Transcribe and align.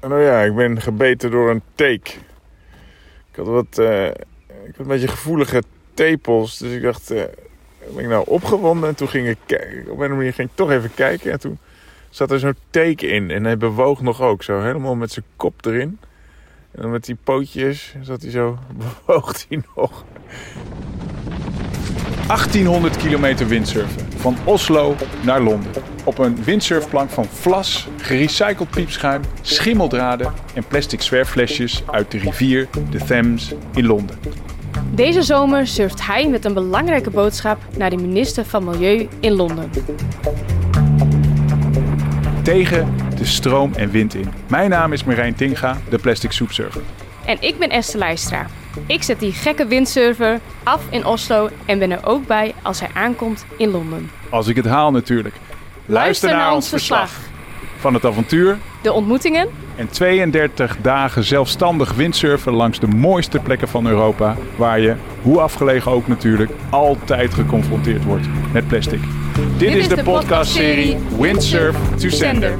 nou 0.00 0.22
ja, 0.22 0.42
ik 0.42 0.54
ben 0.54 0.80
gebeten 0.80 1.30
door 1.30 1.50
een 1.50 1.62
teek. 1.74 2.08
Ik 3.30 3.36
had 3.36 3.46
wat, 3.46 3.78
uh, 3.78 4.06
ik 4.06 4.14
had 4.66 4.78
een 4.78 4.86
beetje 4.86 5.08
gevoelige 5.08 5.62
tepels, 5.94 6.58
dus 6.58 6.72
ik 6.72 6.82
dacht, 6.82 7.12
uh, 7.12 7.22
ben 7.94 8.04
ik 8.04 8.08
nou 8.08 8.24
opgewonden? 8.26 8.88
En 8.88 8.94
toen 8.94 9.08
ging 9.08 9.28
ik 9.28 9.38
kijken, 9.46 9.90
op 9.90 9.98
een 9.98 10.16
manier 10.16 10.32
ging 10.32 10.48
ik 10.48 10.56
toch 10.56 10.70
even 10.70 10.94
kijken 10.94 11.32
en 11.32 11.40
toen 11.40 11.58
zat 12.10 12.30
er 12.30 12.38
zo'n 12.38 12.56
teek 12.70 13.02
in 13.02 13.30
en 13.30 13.44
hij 13.44 13.56
bewoog 13.56 14.00
nog 14.00 14.20
ook, 14.20 14.42
zo 14.42 14.60
helemaal 14.60 14.94
met 14.94 15.12
zijn 15.12 15.24
kop 15.36 15.64
erin. 15.64 15.98
En 16.70 16.82
dan 16.82 16.90
met 16.90 17.04
die 17.04 17.16
pootjes 17.24 17.94
zat 18.00 18.22
hij 18.22 18.30
zo, 18.30 18.58
bewoog 19.06 19.44
hij 19.48 19.62
nog. 19.76 20.04
1800 22.26 22.96
kilometer 22.96 23.46
windsurfen. 23.46 24.12
Van 24.12 24.36
Oslo 24.44 24.96
naar 25.24 25.40
Londen. 25.40 25.97
Op 26.08 26.18
een 26.18 26.44
windsurfplank 26.44 27.10
van 27.10 27.24
vlas, 27.24 27.88
gerecycled 27.96 28.70
piepschuim, 28.70 29.22
schimmeldraden 29.42 30.32
en 30.54 30.64
plastic 30.68 31.02
zwerfflesjes 31.02 31.82
uit 31.86 32.10
de 32.10 32.18
rivier 32.18 32.68
de 32.90 33.04
Thames 33.04 33.54
in 33.74 33.86
Londen. 33.86 34.18
Deze 34.90 35.22
zomer 35.22 35.66
surft 35.66 36.06
hij 36.06 36.28
met 36.28 36.44
een 36.44 36.54
belangrijke 36.54 37.10
boodschap 37.10 37.58
naar 37.76 37.90
de 37.90 37.96
minister 37.96 38.44
van 38.44 38.64
Milieu 38.64 39.08
in 39.20 39.32
Londen. 39.32 39.70
Tegen 42.42 42.94
de 43.16 43.24
stroom 43.24 43.72
en 43.74 43.90
wind 43.90 44.14
in. 44.14 44.28
Mijn 44.46 44.70
naam 44.70 44.92
is 44.92 45.04
Marijn 45.04 45.34
Tinga, 45.34 45.76
de 45.90 45.98
plastic 45.98 46.32
soepsurfer. 46.32 46.82
En 47.24 47.36
ik 47.40 47.58
ben 47.58 47.68
Esther 47.68 47.98
Leistra. 47.98 48.46
Ik 48.86 49.02
zet 49.02 49.20
die 49.20 49.32
gekke 49.32 49.66
windsurfer 49.66 50.40
af 50.62 50.82
in 50.90 51.04
Oslo 51.04 51.48
en 51.66 51.78
ben 51.78 51.90
er 51.90 52.06
ook 52.06 52.26
bij 52.26 52.54
als 52.62 52.80
hij 52.80 52.90
aankomt 52.94 53.44
in 53.56 53.70
Londen. 53.70 54.10
Als 54.30 54.46
ik 54.46 54.56
het 54.56 54.66
haal 54.66 54.90
natuurlijk. 54.90 55.34
Luister, 55.90 56.30
naar, 56.30 56.54
ons 56.54 56.68
verslag. 56.68 57.10
Van 57.78 57.94
het 57.94 58.04
avontuur. 58.04 58.58
De 58.82 58.92
ontmoetingen. 58.92 59.48
En 59.76 59.88
32 59.88 60.76
dagen 60.76 61.24
zelfstandig 61.24 61.92
windsurfen 61.92 62.52
langs 62.52 62.80
de 62.80 62.86
mooiste 62.86 63.38
plekken 63.38 63.68
van 63.68 63.86
Europa. 63.86 64.36
Waar 64.56 64.80
je, 64.80 64.94
hoe 65.22 65.40
afgelegen 65.40 65.92
ook 65.92 66.06
natuurlijk, 66.06 66.50
altijd 66.70 67.34
geconfronteerd 67.34 68.04
wordt 68.04 68.26
met 68.52 68.68
plastic. 68.68 69.00
Dit, 69.56 69.74
is, 69.74 69.88
de, 69.88 70.02
podcastserie 70.02 70.98
Windsurf 71.18 71.76
to 71.96 72.08
Sender. 72.08 72.56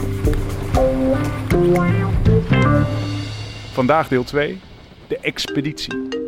Vandaag 3.73 4.09
deel 4.09 4.25
2, 4.25 4.61
de 5.09 5.19
expeditie. 5.19 6.28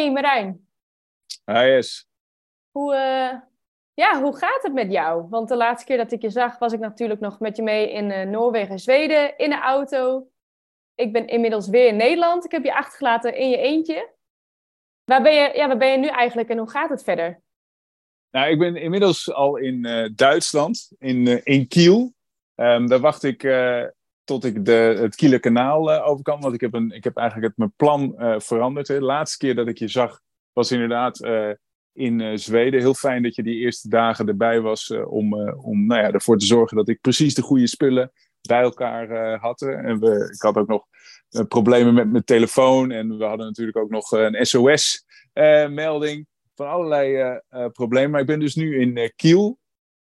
Hey 0.00 0.12
Marijn. 0.12 0.66
Hi 1.44 1.58
yes. 1.58 2.08
Hoe, 2.70 2.94
uh, 2.94 3.40
ja, 3.94 4.22
hoe 4.22 4.36
gaat 4.36 4.62
het 4.62 4.72
met 4.72 4.92
jou? 4.92 5.26
Want 5.28 5.48
de 5.48 5.56
laatste 5.56 5.86
keer 5.86 5.96
dat 5.96 6.12
ik 6.12 6.22
je 6.22 6.30
zag, 6.30 6.58
was 6.58 6.72
ik 6.72 6.78
natuurlijk 6.78 7.20
nog 7.20 7.40
met 7.40 7.56
je 7.56 7.62
mee 7.62 7.92
in 7.92 8.10
uh, 8.10 8.22
Noorwegen 8.22 8.70
en 8.70 8.78
Zweden 8.78 9.38
in 9.38 9.50
de 9.50 9.60
auto. 9.60 10.28
Ik 10.94 11.12
ben 11.12 11.26
inmiddels 11.26 11.68
weer 11.68 11.86
in 11.86 11.96
Nederland. 11.96 12.44
Ik 12.44 12.50
heb 12.50 12.64
je 12.64 12.74
achtergelaten 12.74 13.36
in 13.36 13.50
je 13.50 13.56
eentje. 13.56 14.10
Waar 15.04 15.22
ben 15.22 15.34
je, 15.34 15.52
ja, 15.54 15.66
waar 15.66 15.76
ben 15.76 15.90
je 15.90 15.98
nu 15.98 16.08
eigenlijk 16.08 16.48
en 16.48 16.58
hoe 16.58 16.70
gaat 16.70 16.90
het 16.90 17.02
verder? 17.02 17.42
Nou, 18.30 18.50
ik 18.50 18.58
ben 18.58 18.76
inmiddels 18.76 19.32
al 19.32 19.56
in 19.56 19.86
uh, 19.86 20.08
Duitsland, 20.14 20.92
in, 20.98 21.44
in 21.44 21.68
Kiel. 21.68 22.12
Um, 22.54 22.88
daar 22.88 23.00
wacht 23.00 23.22
ik 23.22 23.42
tot 24.30 24.44
ik 24.44 24.64
de, 24.64 24.96
het 25.00 25.14
Kielerkanaal 25.14 26.02
over 26.02 26.24
kan. 26.24 26.40
Want 26.40 26.54
ik 26.54 26.60
heb, 26.60 26.74
een, 26.74 26.90
ik 26.90 27.04
heb 27.04 27.16
eigenlijk 27.16 27.48
het, 27.48 27.56
mijn 27.56 27.72
plan 27.76 28.14
veranderd. 28.40 28.88
Hè. 28.88 28.98
De 28.98 29.04
laatste 29.04 29.38
keer 29.38 29.54
dat 29.54 29.68
ik 29.68 29.78
je 29.78 29.88
zag, 29.88 30.20
was 30.52 30.72
inderdaad 30.72 31.28
in 31.92 32.38
Zweden. 32.38 32.80
Heel 32.80 32.94
fijn 32.94 33.22
dat 33.22 33.34
je 33.34 33.42
die 33.42 33.56
eerste 33.56 33.88
dagen 33.88 34.28
erbij 34.28 34.60
was 34.60 34.90
om, 34.90 35.50
om 35.50 35.86
nou 35.86 36.00
ja, 36.00 36.10
ervoor 36.10 36.38
te 36.38 36.46
zorgen 36.46 36.76
dat 36.76 36.88
ik 36.88 37.00
precies 37.00 37.34
de 37.34 37.42
goede 37.42 37.66
spullen 37.66 38.12
bij 38.40 38.60
elkaar 38.60 39.38
hadden. 39.38 39.84
En 39.84 40.00
we, 40.00 40.30
ik 40.34 40.42
had 40.42 40.56
ook 40.56 40.68
nog 40.68 40.86
problemen 41.48 41.94
met 41.94 42.10
mijn 42.10 42.24
telefoon. 42.24 42.90
En 42.90 43.18
we 43.18 43.24
hadden 43.24 43.46
natuurlijk 43.46 43.76
ook 43.76 43.90
nog 43.90 44.10
een 44.10 44.46
SOS-melding 44.46 46.26
van 46.54 46.68
allerlei 46.68 47.38
problemen. 47.72 48.10
Maar 48.10 48.20
ik 48.20 48.26
ben 48.26 48.40
dus 48.40 48.54
nu 48.54 48.80
in 48.80 49.12
Kiel. 49.16 49.58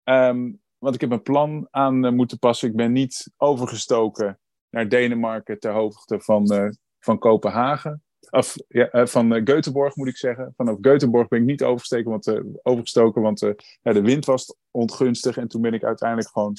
Um, 0.04 0.64
want 0.78 0.94
ik 0.94 1.00
heb 1.00 1.10
een 1.10 1.22
plan 1.22 1.68
aan 1.70 2.14
moeten 2.14 2.38
passen. 2.38 2.68
Ik 2.68 2.76
ben 2.76 2.92
niet 2.92 3.32
overgestoken 3.36 4.38
naar 4.70 4.88
Denemarken 4.88 5.58
ter 5.58 5.72
hoogte 5.72 6.20
van, 6.20 6.74
van 6.98 7.18
Kopenhagen. 7.18 8.00
Of 8.30 8.54
ja, 8.68 9.06
van 9.06 9.40
Göteborg 9.40 9.94
moet 9.94 10.08
ik 10.08 10.16
zeggen. 10.16 10.52
Vanaf 10.56 10.76
Göteborg 10.76 11.28
ben 11.28 11.40
ik 11.40 11.44
niet 11.44 11.62
overgestoken, 11.62 12.10
want, 12.10 12.40
overgestoken, 12.62 13.22
want 13.22 13.40
ja, 13.82 13.92
de 13.92 14.02
wind 14.02 14.24
was 14.24 14.56
ongunstig. 14.70 15.36
En 15.36 15.48
toen 15.48 15.60
ben 15.60 15.74
ik 15.74 15.84
uiteindelijk 15.84 16.28
gewoon 16.28 16.56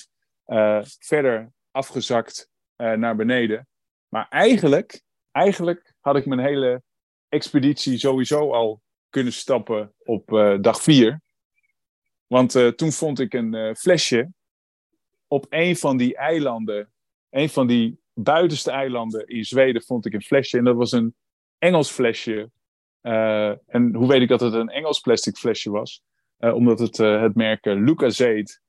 verder 0.99 1.51
afgezakt 1.71 2.49
naar 2.75 3.15
beneden. 3.15 3.67
Maar 4.07 4.27
eigenlijk, 4.29 5.01
eigenlijk 5.31 5.93
had 5.99 6.15
ik 6.15 6.25
mijn 6.25 6.39
hele 6.39 6.81
expeditie 7.29 7.97
sowieso 7.97 8.51
al 8.51 8.81
kunnen 9.09 9.33
stappen 9.33 9.93
op 10.03 10.27
dag 10.61 10.81
vier. 10.81 11.21
Want 12.27 12.55
uh, 12.55 12.67
toen 12.67 12.91
vond 12.91 13.19
ik 13.19 13.33
een 13.33 13.55
uh, 13.55 13.73
flesje 13.73 14.31
op 15.27 15.45
een 15.49 15.75
van 15.75 15.97
die 15.97 16.15
eilanden, 16.15 16.91
een 17.29 17.49
van 17.49 17.67
die 17.67 17.99
buitenste 18.13 18.71
eilanden 18.71 19.27
in 19.27 19.43
Zweden, 19.43 19.81
vond 19.81 20.05
ik 20.05 20.13
een 20.13 20.21
flesje. 20.21 20.57
En 20.57 20.63
dat 20.63 20.75
was 20.75 20.91
een 20.91 21.15
Engels 21.57 21.91
flesje. 21.91 22.49
en 23.01 23.95
hoe 23.95 24.07
weet 24.07 24.21
ik 24.21 24.27
dat 24.27 24.39
het 24.39 24.53
een 24.53 24.69
Engels 24.69 24.99
plastic 24.99 25.35
flesje 25.35 25.69
was? 25.69 26.01
omdat 26.39 26.79
het 26.79 26.97
het 26.97 27.35
merk 27.35 27.65
Lucasade 27.65 28.59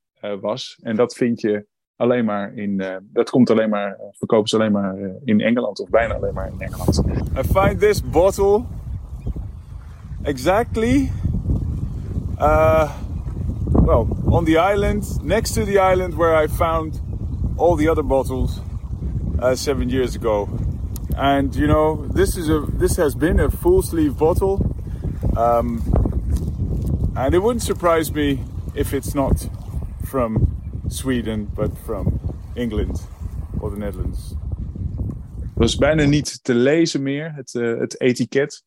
was. 0.40 0.78
En 0.82 0.96
dat 0.96 1.14
vind 1.14 1.40
je 1.40 1.66
alleen 1.96 2.24
maar 2.24 2.54
in. 2.54 3.00
dat 3.12 3.30
komt 3.30 3.50
alleen 3.50 3.68
maar, 3.68 3.98
verkopen 4.10 4.48
ze 4.48 4.56
alleen 4.56 4.72
maar 4.72 4.96
in 5.24 5.40
Engeland, 5.40 5.80
of 5.80 5.88
bijna 5.88 6.14
alleen 6.14 6.34
maar 6.34 6.48
in 6.48 6.60
Engeland. 6.60 7.02
I 7.36 7.42
find 7.42 7.80
this 7.80 8.10
bottle 8.10 8.64
exactly 10.22 11.10
well 13.72 14.08
on 14.32 14.44
the 14.44 14.56
island 14.56 15.04
next 15.22 15.52
to 15.52 15.64
the 15.64 15.78
island 15.78 16.14
where 16.14 16.34
I 16.34 16.46
found 16.46 17.00
all 17.56 17.76
the 17.76 17.88
other 17.88 18.02
bottles 18.02 18.60
uh, 19.40 19.54
seven 19.54 19.88
years 19.88 20.14
ago 20.14 20.48
and 21.16 21.54
you 21.54 21.66
know 21.66 22.06
this 22.14 22.36
is 22.36 22.48
a 22.48 22.60
this 22.60 22.96
has 22.96 23.14
been 23.14 23.40
a 23.40 23.50
full 23.50 23.82
sleeve 23.82 24.16
bottle 24.16 24.74
um, 25.36 25.82
and 27.16 27.34
it 27.34 27.40
wouldn't 27.40 27.62
surprise 27.62 28.12
me 28.12 28.40
if 28.74 28.92
it's 28.92 29.14
not 29.14 29.48
from 30.04 30.56
Sweden 30.88 31.50
but 31.54 31.76
from 31.78 32.20
England 32.56 33.00
or 33.60 33.70
the 33.70 33.76
Netherlands. 33.76 34.34
Het 35.40 35.66
was 35.66 35.76
bijna 35.76 36.04
niet 36.04 36.44
te 36.44 36.54
lezen 36.54 37.02
meer, 37.02 37.32
het, 37.34 37.54
uh, 37.54 37.78
het 37.78 38.00
etiket. 38.00 38.64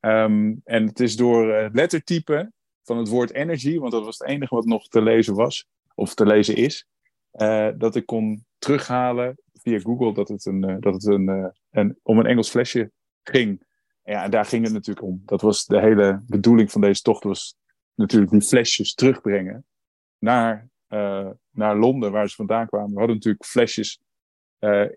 Um, 0.00 0.60
en 0.64 0.86
het 0.86 1.00
is 1.00 1.16
door 1.16 1.46
uh, 1.46 1.66
lettertype 1.72 2.52
van 2.84 2.98
het 2.98 3.08
woord 3.08 3.32
energy, 3.32 3.78
want 3.78 3.92
dat 3.92 4.04
was 4.04 4.18
het 4.18 4.28
enige 4.28 4.54
wat 4.54 4.64
nog 4.64 4.88
te 4.88 5.02
lezen 5.02 5.34
was, 5.34 5.66
of 5.94 6.14
te 6.14 6.26
lezen 6.26 6.56
is, 6.56 6.86
uh, 7.34 7.68
dat 7.76 7.96
ik 7.96 8.06
kon 8.06 8.44
terughalen 8.58 9.38
via 9.52 9.78
Google 9.78 10.14
dat 10.14 10.28
het, 10.28 10.44
een, 10.46 10.70
uh, 10.70 10.76
dat 10.80 10.94
het 10.94 11.06
een, 11.06 11.52
een, 11.70 11.98
om 12.02 12.18
een 12.18 12.26
Engels 12.26 12.50
flesje 12.50 12.90
ging. 13.22 13.62
Ja, 14.04 14.24
en 14.24 14.30
daar 14.30 14.44
ging 14.44 14.64
het 14.64 14.72
natuurlijk 14.72 15.06
om. 15.06 15.22
Dat 15.24 15.40
was 15.40 15.64
de 15.64 15.80
hele 15.80 16.22
bedoeling 16.26 16.70
van 16.70 16.80
deze 16.80 17.02
tocht, 17.02 17.24
was 17.24 17.56
natuurlijk 17.94 18.30
die 18.30 18.42
flesjes 18.42 18.94
terugbrengen 18.94 19.64
naar, 20.18 20.68
naar 21.50 21.76
Londen, 21.76 22.12
waar 22.12 22.28
ze 22.28 22.34
vandaan 22.34 22.66
kwamen. 22.66 22.90
We 22.92 22.98
hadden 22.98 23.16
natuurlijk 23.16 23.44
flesjes 23.44 24.00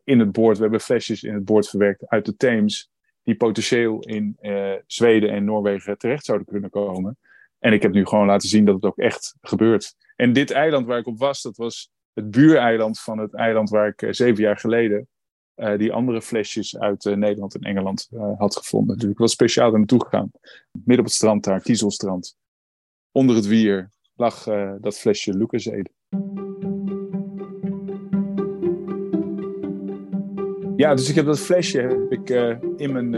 in 0.04 0.20
het 0.20 0.32
boord, 0.32 0.56
we 0.56 0.62
hebben 0.62 0.80
flesjes 0.80 1.24
in 1.24 1.34
het 1.34 1.46
boord 1.46 1.70
verwerkt 1.70 2.08
uit 2.08 2.26
de 2.26 2.36
Theems 2.36 2.90
die 3.24 3.36
potentieel 3.36 4.00
in 4.00 4.38
Zweden 4.88 5.30
en 5.30 5.44
Noorwegen 5.44 5.98
terecht 5.98 6.26
zouden 6.26 6.48
kunnen 6.48 6.70
komen. 6.70 7.18
En 7.60 7.74
ik 7.74 7.82
heb 7.82 7.92
nu 7.92 8.06
gewoon 8.06 8.26
laten 8.26 8.50
zien 8.50 8.66
dat 8.66 8.76
het 8.76 8.84
ook 8.84 8.98
echt 8.98 9.36
gebeurt. 9.42 9.96
En 10.16 10.34
dit 10.34 10.52
eiland 10.52 10.86
waar 10.86 10.98
ik 10.98 11.08
op 11.08 11.20
was, 11.20 11.42
dat 11.42 11.58
was 11.58 11.92
het 12.14 12.32
buureiland 12.32 13.00
van 13.00 13.18
het 13.18 13.34
eiland 13.34 13.70
waar 13.70 13.88
ik 13.88 14.02
uh, 14.02 14.12
zeven 14.12 14.44
jaar 14.44 14.58
geleden 14.58 15.08
uh, 15.56 15.78
die 15.78 15.94
andere 15.94 16.22
flesjes 16.22 16.78
uit 16.78 17.04
Nederland 17.04 17.56
en 17.56 17.62
Engeland 17.62 18.10
had 18.38 18.56
gevonden. 18.56 18.98
Dus 18.98 19.10
ik 19.10 19.18
was 19.18 19.32
speciaal 19.32 19.72
er 19.72 19.78
naartoe 19.78 20.04
gegaan. 20.04 20.32
Midden 20.72 21.00
op 21.00 21.06
het 21.06 21.14
strand 21.14 21.44
daar, 21.44 21.62
Kiezelstrand. 21.62 22.38
Onder 23.12 23.36
het 23.36 23.48
wier 23.48 23.90
lag 24.16 24.44
dat 24.82 24.98
flesje 24.98 25.38
Lucasede. 25.38 25.90
Ja, 30.76 30.96
dus 30.96 31.10
ik 31.10 31.16
heb 31.16 31.26
dat 31.26 31.40
flesje 31.40 31.82
heb 31.82 32.12
ik, 32.12 32.30
in, 32.78 32.92
mijn, 32.92 33.14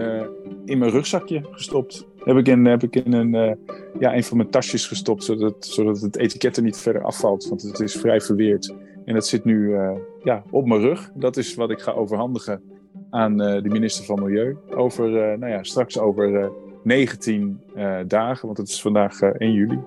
in 0.65 0.77
mijn 0.77 0.91
rugzakje 0.91 1.47
gestopt. 1.51 2.07
Heb 2.23 2.37
ik 2.37 2.47
in, 2.47 2.65
heb 2.65 2.83
ik 2.83 2.95
in 2.95 3.13
een, 3.13 3.33
uh, 3.33 3.51
ja, 3.99 4.15
een 4.15 4.23
van 4.23 4.37
mijn 4.37 4.49
tasjes 4.49 4.87
gestopt, 4.87 5.23
zodat, 5.23 5.65
zodat 5.65 6.01
het 6.01 6.17
etiket 6.17 6.57
er 6.57 6.63
niet 6.63 6.77
verder 6.77 7.03
afvalt. 7.03 7.47
Want 7.47 7.61
het 7.61 7.79
is 7.79 7.95
vrij 7.95 8.21
verweerd. 8.21 8.73
En 9.05 9.13
dat 9.13 9.27
zit 9.27 9.45
nu 9.45 9.75
ja, 10.23 10.43
op 10.49 10.67
mijn 10.67 10.81
rug. 10.81 11.11
Dat 11.13 11.37
is 11.37 11.55
wat 11.55 11.69
ik 11.71 11.79
ga 11.79 11.91
overhandigen 11.91 12.61
aan 13.09 13.37
de 13.37 13.69
minister 13.69 14.05
van 14.05 14.23
Milieu. 14.23 14.57
Over, 14.75 15.09
nou 15.39 15.51
ja, 15.51 15.63
straks 15.63 15.99
over 15.99 16.51
19 16.83 17.61
dagen, 18.07 18.45
want 18.45 18.57
het 18.57 18.67
is 18.67 18.81
vandaag 18.81 19.21
1 19.21 19.51
juli. 19.51 19.79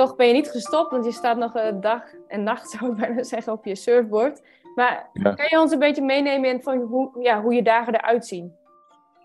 toch 0.00 0.16
ben 0.16 0.26
je 0.26 0.32
niet 0.32 0.50
gestopt, 0.50 0.90
want 0.90 1.04
je 1.04 1.12
staat 1.12 1.36
nog 1.36 1.54
een 1.54 1.80
dag 1.80 2.02
en 2.28 2.42
nacht, 2.42 2.70
zou 2.78 2.90
ik 2.90 2.96
bijna 2.96 3.22
zeggen, 3.22 3.52
op 3.52 3.64
je 3.64 3.74
surfboard. 3.76 4.42
Maar 4.74 5.08
Ja. 5.12 5.34
kan 5.34 5.46
je 5.50 5.60
ons 5.60 5.72
een 5.72 5.78
beetje 5.78 6.02
meenemen 6.02 6.50
in 6.50 6.62
van 6.62 6.78
hoe, 6.78 7.10
ja, 7.22 7.42
hoe 7.42 7.54
je 7.54 7.62
dagen 7.62 7.94
eruit 7.94 8.26
zien? 8.26 8.52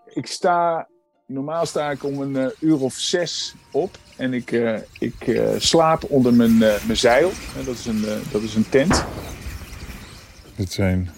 Ik 0.06 0.26
sta, 0.26 0.88
normaal 1.26 1.66
sta 1.66 1.90
ik 1.90 2.04
om 2.04 2.20
een 2.20 2.36
eh, 2.36 2.46
uur 2.60 2.80
of 2.80 2.94
zes 2.94 3.54
op. 3.70 3.98
En 4.16 4.34
ik, 4.34 4.52
eh, 4.52 4.78
ik 4.98 5.26
eh, 5.26 5.48
slaap 5.58 6.04
onder 6.10 6.34
mijn, 6.34 6.58
mijn 6.58 6.96
zeil. 6.96 7.30
Eh, 7.30 7.66
dat, 7.66 7.74
is 7.74 7.86
een, 7.86 8.04
dat 8.30 8.42
is 8.42 8.54
een 8.54 8.68
tent. 8.68 9.04
Dit 10.54 10.72
zijn 10.72 11.10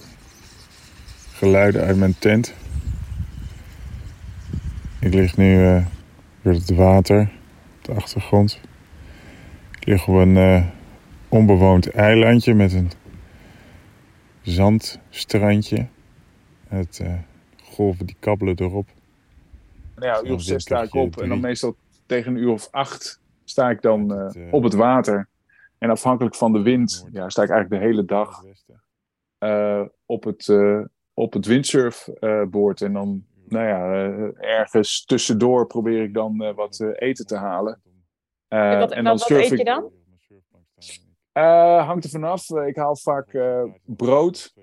geluiden 1.33 1.83
uit 1.83 1.97
mijn 1.97 2.19
tent. 2.19 2.55
Ik 5.01 5.15
lig 5.15 5.37
nu 5.37 5.67
eh 5.67 5.87
door 6.43 6.53
het 6.53 6.71
water 6.71 7.21
op 7.79 7.85
de 7.85 7.93
achtergrond. 7.93 8.61
Ik 9.81 9.87
lig 9.87 10.09
op 10.09 10.15
een 10.15 10.65
onbewoond 11.29 11.91
eilandje 11.91 12.55
met 12.55 12.73
een 12.73 12.91
zandstrandje. 14.43 15.87
Het 16.69 17.01
golven 17.79 18.07
die 18.07 18.17
kabbelen 18.19 18.55
erop. 18.59 18.89
Nou 19.95 20.07
ja, 20.07 20.19
een 20.19 20.27
uur 20.27 20.33
of 20.35 20.43
zes 20.43 20.63
sta 20.63 20.83
ik 20.83 20.95
op. 20.95 21.21
En 21.21 21.29
dan 21.29 21.41
meestal 21.41 21.77
tegen 22.07 22.35
een 22.35 22.43
uur 22.43 22.51
of 22.51 22.69
acht 22.71 23.21
sta 23.45 23.71
ik 23.71 23.83
dan 23.83 24.13
eh, 24.15 24.25
Het, 24.27 24.37
eh, 24.37 24.53
op 24.53 24.63
het 24.63 24.75
water. 24.75 25.29
En 25.79 25.91
afhankelijk 25.91 26.35
van 26.35 26.53
de 26.53 26.63
wind 26.63 27.07
ja, 27.13 27.29
sta 27.29 27.43
ik 27.43 27.51
eigenlijk 27.51 27.83
de 27.83 27.89
hele 27.89 28.05
dag 28.05 28.45
eh, 29.39 29.83
op 30.07 30.25
het, 30.25 30.49
op 31.15 31.33
het 31.33 31.47
windsurfboord. 31.47 32.81
en 32.81 32.93
dan, 32.93 33.25
nou 33.49 33.67
ja, 33.67 33.93
ergens 34.41 35.05
tussendoor 35.05 35.67
probeer 35.67 36.03
ik 36.03 36.15
dan 36.15 36.55
wat 36.55 36.81
eten 36.95 37.27
te 37.27 37.37
halen. 37.37 37.81
En 38.49 38.59
wat- 38.59 38.71
en 38.71 38.79
wat- 38.79 38.91
dan 38.95 39.05
wat 39.05 39.21
surf 39.21 39.51
eet 39.51 39.59
je 39.59 39.65
dan? 39.65 39.91
Hangt 41.85 42.05
er 42.05 42.11
vanaf. 42.11 42.51
Ik 42.51 42.77
haal 42.77 42.97
vaak 42.97 43.39
brood 43.85 44.55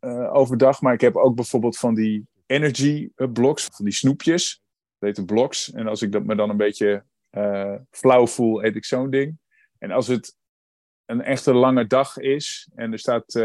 eh, 0.00 0.34
overdag. 0.34 0.80
Maar 0.80 0.92
ik 0.92 1.00
heb 1.00 1.16
ook 1.16 1.34
bijvoorbeeld 1.34 1.78
van 1.78 1.94
die 1.94 2.26
energy 2.46 3.10
eh, 3.14 3.32
blocks, 3.32 3.68
van 3.72 3.84
die 3.84 3.94
snoepjes. 3.94 4.62
Dat 4.98 5.08
heet 5.08 5.16
de 5.16 5.34
blocks. 5.34 5.72
En 5.72 5.86
als 5.86 6.02
ik 6.02 6.12
dat 6.12 6.24
me 6.24 6.34
dan 6.34 6.50
een 6.50 6.56
beetje 6.56 7.04
eh, 7.30 7.74
flauw 7.90 8.26
voel, 8.26 8.64
eet 8.64 8.76
ik 8.76 8.84
zo'n 8.84 9.10
ding. 9.10 9.38
En 9.78 9.90
als 9.90 10.06
het 10.06 10.36
een 11.04 11.22
echte 11.22 11.54
lange 11.54 11.86
dag 11.86 12.18
is 12.18 12.68
en 12.74 12.92
er 12.92 12.98
staat 12.98 13.40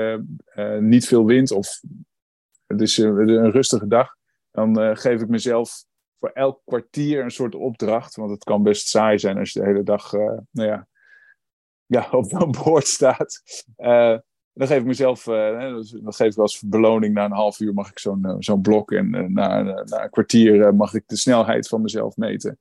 niet 0.79 1.07
veel 1.07 1.25
wind 1.25 1.51
of 1.51 1.81
het 2.67 2.81
is 2.81 2.97
een 2.97 3.51
rustige 3.51 3.87
dag, 3.87 4.15
dan 4.51 4.97
geef 4.97 5.21
ik 5.21 5.27
mezelf 5.27 5.85
voor 6.19 6.29
elk 6.29 6.61
kwartier 6.65 7.23
een 7.23 7.31
soort 7.31 7.55
opdracht. 7.55 8.15
Want 8.15 8.31
het 8.31 8.43
kan 8.43 8.63
best 8.63 8.87
saai 8.87 9.19
zijn 9.19 9.37
als 9.37 9.53
je 9.53 9.59
de 9.59 9.65
hele 9.65 9.83
dag 9.83 10.11
nou 10.11 10.69
ja, 10.69 10.87
ja, 11.85 12.07
op 12.11 12.25
zo'n 12.25 12.55
boord 12.63 12.87
staat. 12.87 13.41
Dan 14.55 14.67
geef 14.67 14.79
ik 14.79 14.85
mezelf, 14.85 15.23
dus 15.23 15.89
dan 15.89 16.13
geef 16.13 16.31
ik 16.31 16.37
als 16.37 16.61
beloning 16.65 17.13
na 17.13 17.25
een 17.25 17.31
half 17.31 17.59
uur 17.59 17.73
mag 17.73 17.89
ik 17.89 17.99
zo'n 17.99 18.25
eh, 18.39 18.61
blok 18.61 18.91
en 18.91 19.15
eh, 19.15 19.23
na, 19.23 19.61
na 19.61 20.03
een 20.03 20.09
kwartier 20.09 20.75
mag 20.75 20.93
ik 20.93 21.03
de 21.07 21.17
snelheid 21.17 21.67
van 21.67 21.81
mezelf 21.81 22.17
meten. 22.17 22.59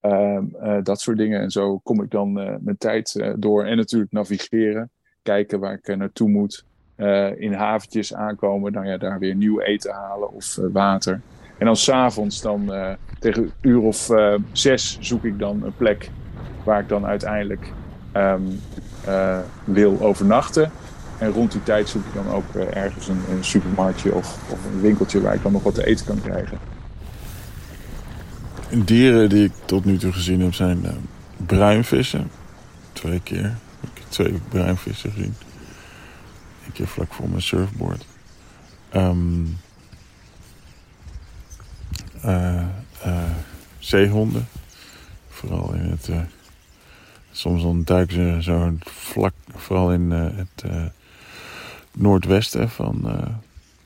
Ehm, 0.00 0.44
eh, 0.60 0.78
dat 0.82 1.00
soort 1.00 1.16
dingen. 1.16 1.40
En 1.40 1.50
zo 1.50 1.78
kom 1.78 2.02
ik 2.02 2.10
dan 2.10 2.32
mijn 2.32 2.78
tijd 2.78 3.32
door. 3.36 3.64
En 3.64 3.76
natuurlijk 3.76 4.12
navigeren. 4.12 4.90
Kijken 5.22 5.60
waar 5.60 5.80
ik 5.82 5.96
naartoe 5.96 6.28
moet. 6.28 6.64
In 7.36 7.52
haventjes 7.52 8.14
aankomen. 8.14 8.72
Dan 8.72 8.86
ja, 8.86 8.96
daar 8.96 9.18
weer 9.18 9.34
nieuw 9.34 9.60
eten 9.60 9.92
halen 9.92 10.32
of 10.32 10.58
water. 10.72 11.20
En 11.58 11.66
dan 11.66 11.76
s'avonds 11.76 12.42
dan 12.42 12.72
tegen 13.18 13.42
een 13.42 13.52
uur 13.60 13.80
of 13.80 14.08
zes 14.52 14.98
zoek 15.00 15.24
ik 15.24 15.38
dan 15.38 15.62
een 15.62 15.76
plek 15.76 16.10
waar 16.64 16.80
ik 16.80 16.88
dan 16.88 17.06
uiteindelijk 17.06 17.72
ehm, 18.12 18.42
eh, 19.04 19.38
wil 19.64 20.00
overnachten. 20.00 20.70
En 21.20 21.32
rond 21.32 21.52
die 21.52 21.62
tijd 21.62 21.88
zoek 21.88 22.06
ik 22.06 22.14
dan 22.14 22.28
ook 22.34 22.54
eh, 22.54 22.82
ergens 22.82 23.08
een, 23.08 23.20
een 23.30 23.44
supermarktje 23.44 24.14
of, 24.14 24.38
of 24.48 24.58
een 24.64 24.80
winkeltje 24.80 25.20
waar 25.20 25.34
ik 25.34 25.42
dan 25.42 25.52
nog 25.52 25.62
wat 25.62 25.74
te 25.74 25.86
eten 25.86 26.06
kan 26.06 26.20
krijgen. 26.22 26.58
Dieren 28.70 29.28
die 29.28 29.44
ik 29.44 29.52
tot 29.64 29.84
nu 29.84 29.98
toe 29.98 30.12
gezien 30.12 30.40
heb 30.40 30.54
zijn 30.54 30.84
eh, 30.84 30.92
bruinvissen. 31.36 32.30
Twee 32.92 33.20
keer 33.20 33.42
heb 33.80 33.90
ik 33.94 34.02
twee 34.08 34.40
bruinvissen 34.48 35.10
gezien. 35.10 35.34
Eén 36.66 36.72
keer 36.72 36.86
vlak 36.86 37.12
voor 37.12 37.28
mijn 37.28 37.42
surfboard. 37.42 38.06
Ehm, 38.88 39.44
eh, 42.20 42.60
eh, 43.02 43.30
zeehonden. 43.78 44.48
Vooral 45.28 45.72
in 45.72 45.90
het... 45.90 46.10
soms 47.30 47.62
dan 47.62 47.82
duiken 47.84 48.14
ze 48.14 48.42
zo 48.42 48.72
vlak... 48.80 49.32
Vooral 49.54 49.92
in 49.92 50.10
het 50.10 50.64
noordwesten 51.92 52.70
van 52.70 53.08
eh, 53.08 53.26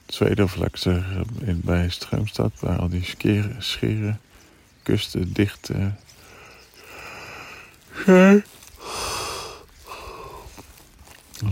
Zweden. 0.07 0.45
Of 0.45 0.57
laat 0.57 0.87
in, 1.41 1.61
bij 1.65 1.89
Strömstad. 1.89 2.53
Waar 2.61 2.79
al 2.79 2.89
die 2.89 3.05
skeren, 3.05 3.63
scheren 3.63 4.21
kusten 4.83 5.33
dicht 5.33 5.71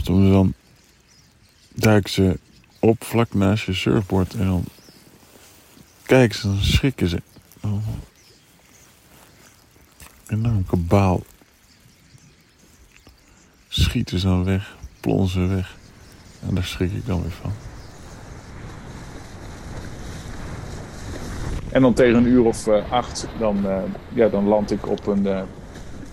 toen 0.02 0.30
dan 0.30 0.54
duiken 1.74 2.10
ze 2.10 2.38
op 2.78 3.04
vlak 3.04 3.34
naast 3.34 3.64
je 3.64 3.72
surfboard 3.72 4.34
en 4.34 4.46
dan 4.46 4.64
kijken 6.02 6.38
ze, 6.38 6.46
dan 6.46 6.62
schrikken 6.62 7.08
ze. 7.08 7.22
Oh. 7.60 7.86
Enorm 10.26 10.66
kabaal. 10.66 11.22
Schieten 13.68 14.18
ze 14.18 14.26
dan 14.26 14.44
weg, 14.44 14.76
plonzen 15.00 15.48
weg. 15.48 15.76
En 16.48 16.54
daar 16.54 16.64
schrik 16.64 16.92
ik 16.92 17.06
dan 17.06 17.22
weer 17.22 17.30
van. 17.30 17.50
En 21.72 21.82
dan 21.82 21.94
tegen 21.94 22.14
een 22.14 22.26
uur 22.26 22.44
of 22.44 22.66
eh, 22.66 22.92
acht, 22.92 23.28
dan, 23.38 23.66
eh, 23.66 23.82
ja, 24.14 24.28
dan 24.28 24.44
land 24.44 24.70
ik 24.70 24.88
op 24.88 25.06
een, 25.06 25.26
eh, 25.26 25.42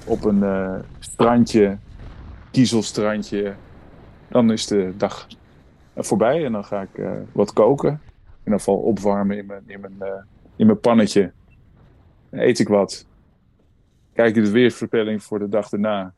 op 0.06 0.24
een 0.24 0.44
strandje, 1.00 1.78
kiezelstrandje. 2.52 3.56
Dan 4.28 4.52
is 4.52 4.68
de 4.68 4.94
dag 4.98 5.28
voorbij 5.96 6.46
en 6.46 6.52
dan 6.52 6.66
ga 6.66 6.82
ik 6.82 7.04
wat 7.32 7.54
koken. 7.54 7.90
In 7.90 8.40
ieder 8.44 8.60
geval 8.60 8.78
opwarmen 8.78 9.38
in 9.38 9.46
mijn, 9.46 9.64
in 9.66 9.80
mijn, 9.80 10.26
in 10.56 10.66
mijn 10.66 10.80
pannetje. 10.80 11.32
Dan 12.30 12.40
eet 12.40 12.60
ik 12.60 12.68
wat. 12.68 13.06
Kijk 14.14 14.36
ik 14.36 14.44
de 14.44 14.52
weersvoorspelling 14.52 15.24
voor 15.24 15.40
de 15.40 15.50
dag 15.50 15.70
daarna. 15.70 16.14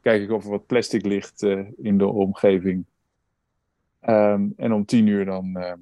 Kijk 0.00 0.22
ik 0.22 0.30
of 0.30 0.44
er 0.44 0.50
wat 0.50 0.66
plastic 0.66 1.04
ligt 1.04 1.42
in 1.76 1.98
de 1.98 2.06
omgeving. 2.06 2.84
Ehm, 4.02 4.48
en 4.56 4.72
om 4.72 4.84
tien 4.84 5.06
uur 5.06 5.24
dan, 5.24 5.56
eh, 5.56 5.72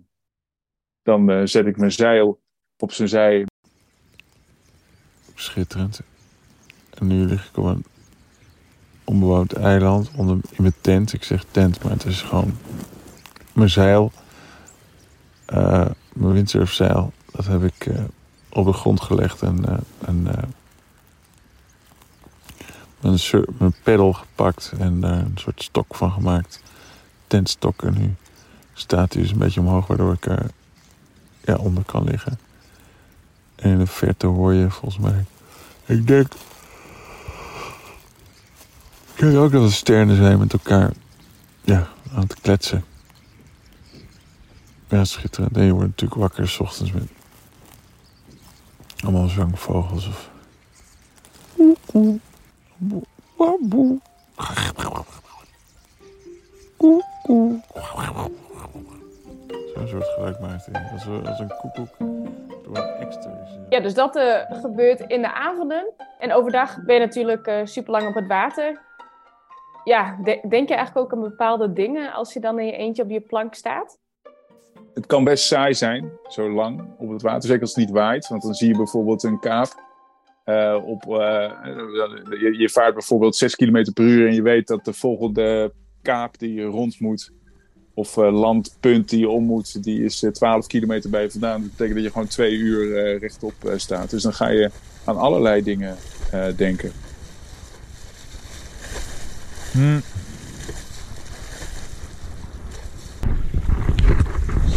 dan 1.03 1.31
eh, 1.31 1.41
zet 1.45 1.67
ik 1.67 1.77
mijn 1.77 1.93
zeil 1.93 2.41
op 2.77 2.93
zijn 2.93 3.09
zij. 3.09 3.47
Schitterend. 5.35 6.00
En 6.99 7.07
nu 7.07 7.25
lig 7.25 7.49
ik 7.49 7.57
op 7.57 7.65
een 7.65 7.85
onbewoond 9.05 9.53
eiland 9.53 10.11
onder, 10.17 10.37
in 10.50 10.62
mijn 10.62 10.75
tent. 10.81 11.12
Ik 11.12 11.25
zeg 11.25 11.45
tent, 11.50 11.83
maar 11.83 11.93
het 11.93 12.05
is 12.05 12.23
gewoon 12.23 12.53
mijn 13.53 13.71
zeil. 13.71 14.12
Eh, 15.47 15.91
mijn 16.12 16.33
windsurfzeil. 16.33 17.12
Dat 17.33 17.47
heb 17.47 17.62
ik 17.62 17.87
eh, 17.87 18.05
op 18.49 18.65
de 18.65 18.73
grond 18.73 19.00
gelegd 19.00 19.43
en, 19.43 19.65
en 19.99 20.23
mijn, 23.00 23.19
mijn 23.59 23.75
pedal 23.83 24.12
gepakt 24.12 24.73
en 24.79 25.00
daar 25.00 25.19
een 25.19 25.39
soort 25.39 25.62
stok 25.62 25.95
van 25.95 26.11
gemaakt. 26.11 26.62
Tentstok. 27.31 27.83
En 27.83 27.99
nu 27.99 28.15
staat 28.73 29.13
hij 29.13 29.23
dus 29.23 29.31
een 29.31 29.39
beetje 29.39 29.61
omhoog, 29.61 29.87
waardoor 29.87 30.13
ik 30.13 30.27
er 30.27 30.51
ja, 31.45 31.55
onder 31.55 31.85
kan 31.85 32.05
liggen. 32.05 32.39
En 33.57 33.71
in 33.71 33.79
de 33.79 33.87
verte 33.87 34.27
hoor 34.27 34.55
je 34.55 34.71
volgens 34.71 34.99
mij. 34.99 35.25
Ik 35.85 36.07
denk. 36.07 36.33
Ik 39.15 39.21
denk 39.21 39.37
ook 39.37 39.53
dat 39.53 39.63
het 39.63 39.73
sterren 39.73 40.17
zijn 40.17 40.39
met 40.39 40.53
elkaar. 40.53 40.93
Ja, 41.65 41.89
aan 42.13 42.21
het 42.23 42.41
kletsen. 42.41 42.85
Ja, 44.89 45.05
schitterend. 45.05 45.57
En 45.57 45.65
je 45.65 45.73
wordt 45.73 45.89
natuurlijk 45.89 46.21
wakker 46.21 46.49
s 46.49 46.61
ochtends 46.61 46.93
met. 46.93 47.09
Allemaal 49.01 49.29
zangvogels 49.29 50.09
of. 50.09 50.31
Zo'n 59.75 59.89
soort 59.89 60.05
geluid 60.07 60.41
maakt 60.41 60.67
hij. 60.73 60.83
Als, 60.93 61.05
een- 61.07 61.27
als 61.27 61.39
een 61.39 61.53
koekoek 61.61 61.89
door 62.65 62.77
een 62.77 63.07
extra 63.07 63.31
is. 63.45 63.51
eh. 63.55 63.61
Ja, 63.69 63.81
dus 63.81 63.95
dat 63.95 64.17
eh, 64.17 64.37
gebeurt 64.61 65.01
in 65.01 65.21
de 65.23 65.33
avonden. 65.33 65.93
En 66.19 66.33
overdag 66.33 66.85
ben 66.85 66.95
je 66.95 67.01
natuurlijk 67.01 67.47
eh 67.47 67.61
super 67.65 67.93
lang 67.93 68.09
op 68.09 68.15
het 68.15 68.27
water. 68.27 68.81
Ja, 69.85 70.19
de- 70.23 70.41
denk 70.49 70.69
je 70.69 70.75
eigenlijk 70.75 71.07
ook 71.07 71.13
aan 71.13 71.29
bepaalde 71.29 71.73
dingen 71.73 72.13
als 72.13 72.33
je 72.33 72.41
dan 72.41 72.59
in 72.59 72.67
je 72.67 72.73
eentje 72.73 73.03
op 73.03 73.11
je 73.11 73.21
plank 73.21 73.55
staat? 73.55 73.99
Het 74.95 75.07
kan 75.07 75.25
best 75.25 75.45
saai 75.47 75.75
zijn, 75.75 76.11
zo 76.29 76.51
lang 76.51 76.83
op 76.99 77.11
het 77.11 77.23
water. 77.23 77.43
Zeker 77.49 77.61
als 77.61 77.75
het 77.75 77.85
niet 77.85 77.95
waait. 77.95 78.29
Want 78.29 78.43
dan 78.43 78.55
zie 78.55 78.69
je 78.69 78.77
bijvoorbeeld 78.77 79.23
een 79.23 79.41
kaap. 79.41 79.69
op, 80.85 81.03
je, 81.05 82.55
je, 82.59 82.69
vaart 82.69 82.93
bijvoorbeeld 82.95 83.37
6 83.37 83.57
km 83.57 83.93
per 83.95 84.05
uur 84.05 84.29
en 84.29 84.35
je 84.35 84.43
weet 84.43 84.67
dat 84.67 84.85
de 84.85 84.93
volgende 84.93 85.73
kaap 86.02 86.38
die 86.38 86.54
je 86.54 86.64
rond 86.64 87.00
moet, 87.00 87.33
of 87.95 88.16
landpunt 88.16 89.09
die 89.09 89.19
je 89.19 89.28
om 89.28 89.45
moet, 89.45 89.83
die 89.83 90.04
is 90.04 90.26
12 90.33 90.66
kilometer 90.66 91.11
bij 91.11 91.23
je 91.23 91.30
vandaan. 91.30 91.61
Dat 91.61 91.71
betekent 91.71 91.95
dat 91.95 92.04
je 92.04 92.11
gewoon 92.11 92.28
twee 92.28 92.57
uur 92.57 93.19
rechtop 93.19 93.73
staat. 93.76 94.11
Dus 94.11 94.23
dan 94.23 94.33
ga 94.33 94.49
je 94.49 94.71
aan 95.04 95.16
allerlei 95.16 95.62
dingen 95.62 95.97
denken. 96.57 96.92
Hmm. 99.73 100.02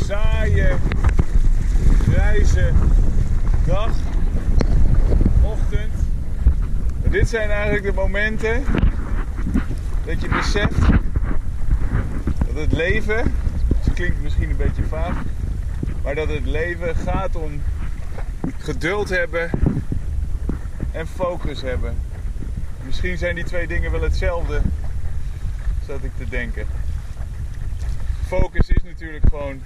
Saaie, 0.06 0.76
grijze 2.10 2.72
dag, 3.68 3.92
ochtend. 5.44 5.92
dit 7.10 7.30
zijn 7.30 7.50
eigenlijk 7.50 7.86
de 7.86 7.94
momenten 7.94 8.64
dat 10.06 10.22
je 10.22 10.28
beseft 10.28 10.78
dat 12.54 12.64
het 12.64 12.72
leven, 12.72 13.34
het 13.78 13.94
klinkt 13.94 14.22
misschien 14.22 14.50
een 14.50 14.58
beetje 14.58 14.84
vaag, 14.84 15.22
maar 16.04 16.16
dat 16.16 16.28
het 16.28 16.46
leven 16.46 16.96
gaat 16.96 17.36
om 17.36 17.62
geduld 18.58 19.10
hebben 19.10 19.50
en 20.92 21.08
focus 21.08 21.62
hebben. 21.62 21.96
Misschien 22.86 23.18
zijn 23.18 23.36
die 23.36 23.44
twee 23.44 23.68
dingen 23.68 23.92
wel 23.92 24.02
hetzelfde, 24.02 24.62
zat 25.88 26.04
ik 26.04 26.12
te 26.18 26.30
denken. 26.30 26.66
Focus 28.28 28.70
is 28.70 28.84
natuurlijk 28.84 29.24
gewoon 29.30 29.62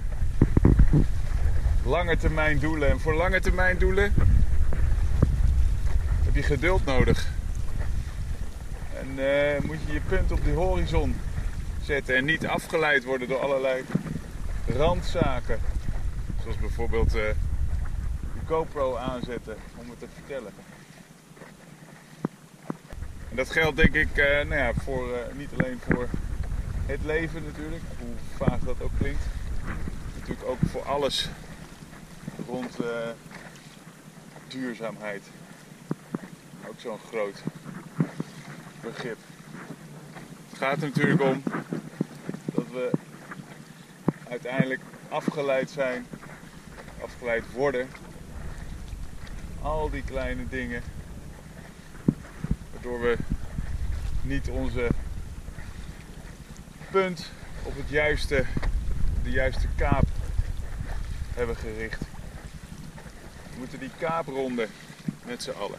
lange 1.84 2.16
termijn 2.16 2.58
doelen. 2.58 2.90
En 2.90 3.00
voor 3.00 3.14
lange 3.14 3.40
termijn 3.40 3.78
doelen 3.78 4.14
heb 6.24 6.34
je 6.34 6.42
geduld 6.42 6.84
nodig. 6.84 7.28
En 8.94 9.08
uh, 9.16 9.60
moet 9.62 9.78
je 9.86 9.92
je 9.92 10.00
punt 10.08 10.32
op 10.32 10.44
die 10.44 10.54
horizon 10.54 11.14
en 11.88 12.24
niet 12.24 12.46
afgeleid 12.46 13.04
worden 13.04 13.28
door 13.28 13.40
allerlei 13.40 13.84
randzaken. 14.76 15.60
Zoals 16.42 16.58
bijvoorbeeld 16.58 17.06
uh, 17.06 17.12
de 17.12 17.34
GoPro 18.46 18.96
aanzetten 18.96 19.56
om 19.76 19.90
het 19.90 19.98
te 19.98 20.06
vertellen. 20.14 20.52
En 23.30 23.36
dat 23.36 23.50
geldt 23.50 23.76
denk 23.76 23.94
ik 23.94 24.16
uh, 24.16 24.24
nou 24.24 24.54
ja, 24.54 24.72
voor, 24.74 25.08
niet 25.36 25.50
alleen 25.58 25.80
voor 25.88 26.08
het 26.86 27.04
leven 27.04 27.42
natuurlijk, 27.44 27.82
hoe 27.98 28.46
vaag 28.46 28.58
dat 28.58 28.82
ook 28.82 28.92
klinkt. 28.98 29.24
Natuurlijk 30.18 30.48
ook 30.48 30.58
voor 30.70 30.82
alles 30.82 31.28
rond 32.46 32.76
duurzaamheid. 34.48 35.22
Ook 36.68 36.80
zo'n 36.80 36.98
groot 37.08 37.42
begrip. 38.80 39.18
Het 40.48 40.58
gaat 40.58 40.82
er 40.82 40.88
natuurlijk 40.88 41.22
om 41.22 41.42
we 42.78 42.90
uiteindelijk 44.28 44.80
afgeleid 45.08 45.70
zijn, 45.70 46.06
afgeleid 47.02 47.44
worden. 47.52 47.88
Al 49.62 49.90
die 49.90 50.02
kleine 50.02 50.48
dingen, 50.48 50.82
waardoor 52.72 53.00
we 53.00 53.16
niet 54.22 54.48
onze 54.48 54.88
punt 56.90 57.30
op 57.62 57.76
het 57.76 57.88
juiste, 57.88 58.44
de 59.22 59.30
juiste 59.30 59.68
kaap 59.76 60.04
hebben 61.34 61.56
gericht. 61.56 62.00
We 63.52 63.58
moeten 63.58 63.78
die 63.78 63.90
kaap 63.98 64.26
ronden 64.26 64.68
met 65.24 65.42
z'n 65.42 65.50
allen. 65.50 65.78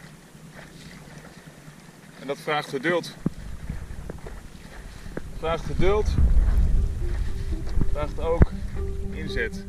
En 2.20 2.26
dat 2.26 2.38
vraagt 2.38 2.68
geduld. 2.68 3.14
Vraagt 5.38 5.64
geduld. 5.64 6.08
Vraagt 7.92 8.20
ook 8.20 8.52
inzet. 9.12 9.66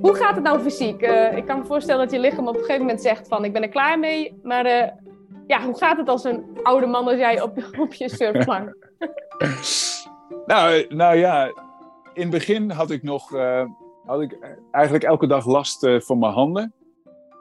hoe 0.00 0.14
gaat 0.14 0.34
het 0.34 0.44
nou 0.44 0.60
fysiek? 0.60 1.02
Uh, 1.02 1.36
ik 1.36 1.46
kan 1.46 1.58
me 1.58 1.64
voorstellen 1.64 2.00
dat 2.00 2.12
je 2.12 2.20
lichaam 2.20 2.48
op 2.48 2.54
een 2.54 2.60
gegeven 2.60 2.80
moment 2.80 3.00
zegt 3.00 3.28
van 3.28 3.44
ik 3.44 3.52
ben 3.52 3.62
er 3.62 3.68
klaar 3.68 3.98
mee. 3.98 4.40
Maar 4.42 4.66
uh, 4.66 4.88
ja, 5.46 5.62
hoe 5.62 5.78
gaat 5.78 5.96
het 5.96 6.08
als 6.08 6.24
een 6.24 6.44
oude 6.62 6.86
man 6.86 7.08
als 7.08 7.16
jij 7.16 7.40
op, 7.40 7.56
op 7.84 7.94
je 7.94 8.08
surfplank? 8.08 8.76
nou, 10.46 10.86
nou 10.88 11.16
ja, 11.16 11.52
in 12.20 12.26
het 12.26 12.38
begin 12.38 12.70
had 12.70 12.90
ik 12.90 13.02
nog 13.02 13.34
uh, 13.34 13.64
had 14.06 14.20
ik 14.20 14.38
eigenlijk 14.70 15.04
elke 15.04 15.26
dag 15.26 15.46
last 15.46 15.88
van 15.98 16.18
mijn 16.18 16.32
handen. 16.32 16.72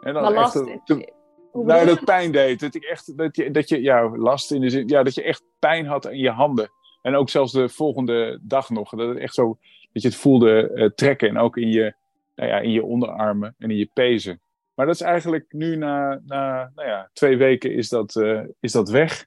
En 0.01 0.13
dan 0.13 0.23
maar 0.23 0.33
last? 0.33 0.55
Echt, 0.55 0.85
te, 0.85 1.13
nou, 1.53 1.85
dat 1.85 2.03
pijn 2.03 2.31
deed. 2.31 2.59
Dat, 2.59 2.75
ik 2.75 2.83
echt, 2.83 3.17
dat, 3.17 3.35
je, 3.35 3.51
dat 3.51 3.69
je, 3.69 3.81
ja, 3.81 4.17
last 4.17 4.51
in 4.51 4.61
de 4.61 4.69
zin, 4.69 4.87
ja, 4.87 5.03
dat 5.03 5.15
je 5.15 5.23
echt 5.23 5.43
pijn 5.59 5.85
had 5.85 6.05
in 6.05 6.17
je 6.17 6.29
handen. 6.29 6.69
En 7.01 7.15
ook 7.15 7.29
zelfs 7.29 7.51
de 7.51 7.69
volgende 7.69 8.39
dag 8.41 8.69
nog. 8.69 8.89
Dat 8.89 9.07
het 9.07 9.17
echt 9.17 9.33
zo 9.33 9.57
dat 9.93 10.01
je 10.01 10.07
het 10.07 10.17
voelde 10.17 10.71
uh, 10.73 10.89
trekken. 10.95 11.29
En 11.29 11.37
ook 11.37 11.57
in 11.57 11.69
je, 11.69 11.93
nou 12.35 12.49
ja, 12.49 12.59
in 12.59 12.71
je 12.71 12.83
onderarmen 12.83 13.55
en 13.57 13.71
in 13.71 13.77
je 13.77 13.89
pezen. 13.93 14.41
Maar 14.73 14.85
dat 14.85 14.95
is 14.95 15.01
eigenlijk 15.01 15.45
nu 15.49 15.75
na, 15.75 16.21
na 16.25 16.71
nou 16.75 16.87
ja, 16.87 17.09
twee 17.13 17.37
weken 17.37 17.73
is 17.73 17.89
dat, 17.89 18.23
is 18.59 18.71
dat 18.71 18.89
weg. 18.89 19.25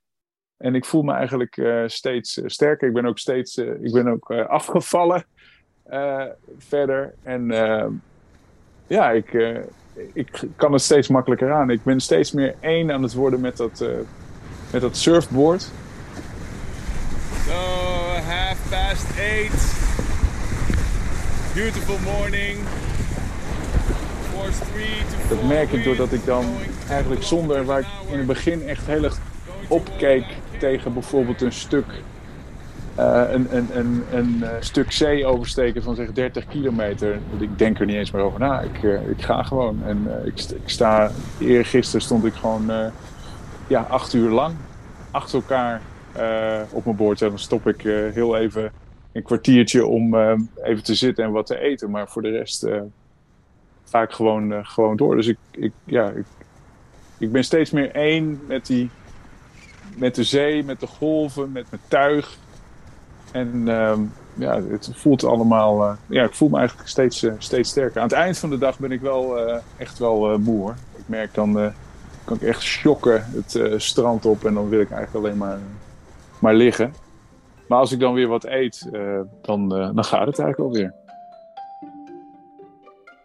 En 0.62 0.74
ik 0.74 0.84
voel 0.84 1.02
me 1.02 1.12
eigenlijk 1.12 1.56
uh, 1.56 1.82
steeds 1.86 2.40
sterker. 2.44 2.88
Ik 2.88 2.94
ben 2.94 3.06
ook 3.06 3.18
steeds 3.18 3.56
ik 3.56 3.92
ben 3.92 4.08
ook, 4.08 4.30
afgevallen 4.58 5.24
verder. 6.58 7.14
En 7.22 7.46
ja, 8.86 9.10
ik, 9.10 9.32
ik 10.12 10.42
kan 10.56 10.72
het 10.72 10.82
steeds 10.82 11.08
makkelijker 11.08 11.52
aan. 11.52 11.70
Ik 11.70 11.82
ben 11.82 12.00
steeds 12.00 12.32
meer 12.32 12.54
één 12.60 12.92
aan 12.92 13.02
het 13.02 13.14
worden 13.14 13.40
met 13.40 13.56
dat, 13.56 13.84
met 14.72 14.80
dat 14.80 14.96
surfboard. 14.96 15.62
So, 17.46 17.52
half 18.28 18.70
past 18.70 19.18
eight. 19.18 19.80
Beautiful 21.54 21.98
morning. 21.98 22.58
Dat 25.28 25.42
merk 25.42 25.72
ik 25.72 25.84
doordat 25.84 26.12
ik 26.12 26.24
dan 26.24 26.44
eigenlijk 26.88 27.22
zonder, 27.22 27.64
waar 27.64 27.80
ik 27.80 27.86
in 28.10 28.18
het 28.18 28.26
begin 28.26 28.68
echt 28.68 28.86
heel 28.86 29.04
erg 29.04 29.18
opkeek 29.68 30.24
tegen 30.62 30.92
bijvoorbeeld 30.92 31.40
een 31.40 31.52
stuk, 31.52 31.86
uh, 32.98 33.22
een, 33.30 33.56
een, 33.56 34.02
een, 34.12 34.38
uh, 34.40 34.48
stuk 34.60 34.92
zee 34.92 35.26
oversteken 35.26 35.82
van 35.82 35.94
zeg 35.94 36.12
30 36.12 36.46
kilometer. 36.46 37.18
Ik 37.38 37.58
denk 37.58 37.80
er 37.80 37.86
niet 37.86 37.96
eens 37.96 38.10
meer 38.10 38.22
over 38.22 38.40
na. 38.40 38.60
Ik, 38.60 38.82
uh, 38.82 39.08
ik 39.08 39.22
ga 39.22 39.42
gewoon. 39.42 39.82
En 39.84 40.22
ik, 40.24 40.40
ik 40.40 40.68
sta, 40.68 41.10
eergisteren 41.38 42.00
stond 42.00 42.24
ik 42.24 42.34
gewoon 42.34 42.92
ja, 43.66 43.80
acht 43.80 44.12
uur 44.12 44.30
lang 44.30 44.54
achter 45.10 45.34
elkaar 45.34 45.80
op 46.70 46.84
mijn 46.84 46.96
boord. 46.96 47.22
En 47.22 47.28
dan 47.28 47.38
stop 47.38 47.68
ik 47.68 47.80
heel 48.14 48.36
even 48.36 48.72
een 49.12 49.22
kwartiertje 49.22 49.86
om 49.86 50.14
even 50.62 50.82
te 50.82 50.94
zitten 50.94 51.24
en 51.24 51.30
wat 51.30 51.46
te 51.46 51.58
eten. 51.58 51.90
Maar 51.90 52.08
voor 52.08 52.22
de 52.22 52.30
rest 52.30 52.66
ik 53.92 54.10
gewoon, 54.10 54.66
gewoon 54.66 54.96
door. 54.96 55.16
Dus 55.16 55.26
ik, 55.26 55.38
ik, 55.50 55.72
ja, 55.84 56.08
ik, 56.08 56.26
ik 57.18 57.32
ben 57.32 57.44
steeds 57.44 57.70
meer 57.70 57.90
één 57.90 58.40
met, 58.46 58.66
die, 58.66 58.90
met 59.96 60.14
de 60.14 60.24
zee, 60.24 60.64
met 60.64 60.80
de 60.80 60.86
golven, 60.86 61.52
met 61.52 61.66
mijn 61.70 61.82
tuig. 61.88 62.36
En 63.32 63.68
ehm, 63.68 64.00
ja, 64.34 64.62
het 64.62 64.90
voelt 64.92 65.24
allemaal. 65.24 65.96
ja, 66.06 66.24
ik 66.24 66.34
voel 66.34 66.48
me 66.48 66.58
eigenlijk 66.58 66.88
steeds, 66.88 67.26
steeds 67.38 67.70
sterker. 67.70 68.00
Aan 68.00 68.08
het 68.08 68.16
eind 68.16 68.38
van 68.38 68.50
de 68.50 68.58
dag 68.58 68.78
ben 68.78 68.92
ik 68.92 69.00
wel 69.00 69.50
echt 69.76 69.98
wel 69.98 70.38
moe. 70.38 70.72
Ik 70.96 71.04
merk 71.06 71.34
dan 71.34 71.72
kan 72.24 72.36
ik 72.36 72.42
echt 72.42 72.62
shocken 72.62 73.24
het 73.34 73.82
strand 73.82 74.26
op 74.26 74.44
en 74.44 74.54
dan 74.54 74.68
wil 74.68 74.80
ik 74.80 74.90
eigenlijk 74.90 75.26
alleen 75.26 75.38
maar, 75.38 75.58
maar 76.38 76.54
liggen. 76.54 76.94
Maar 77.68 77.78
als 77.78 77.92
ik 77.92 78.00
dan 78.00 78.14
weer 78.14 78.28
wat 78.28 78.44
eet, 78.44 78.88
dan, 79.42 79.68
dan 79.68 80.04
gaat 80.04 80.26
het 80.26 80.38
eigenlijk 80.38 80.58
alweer. 80.58 80.94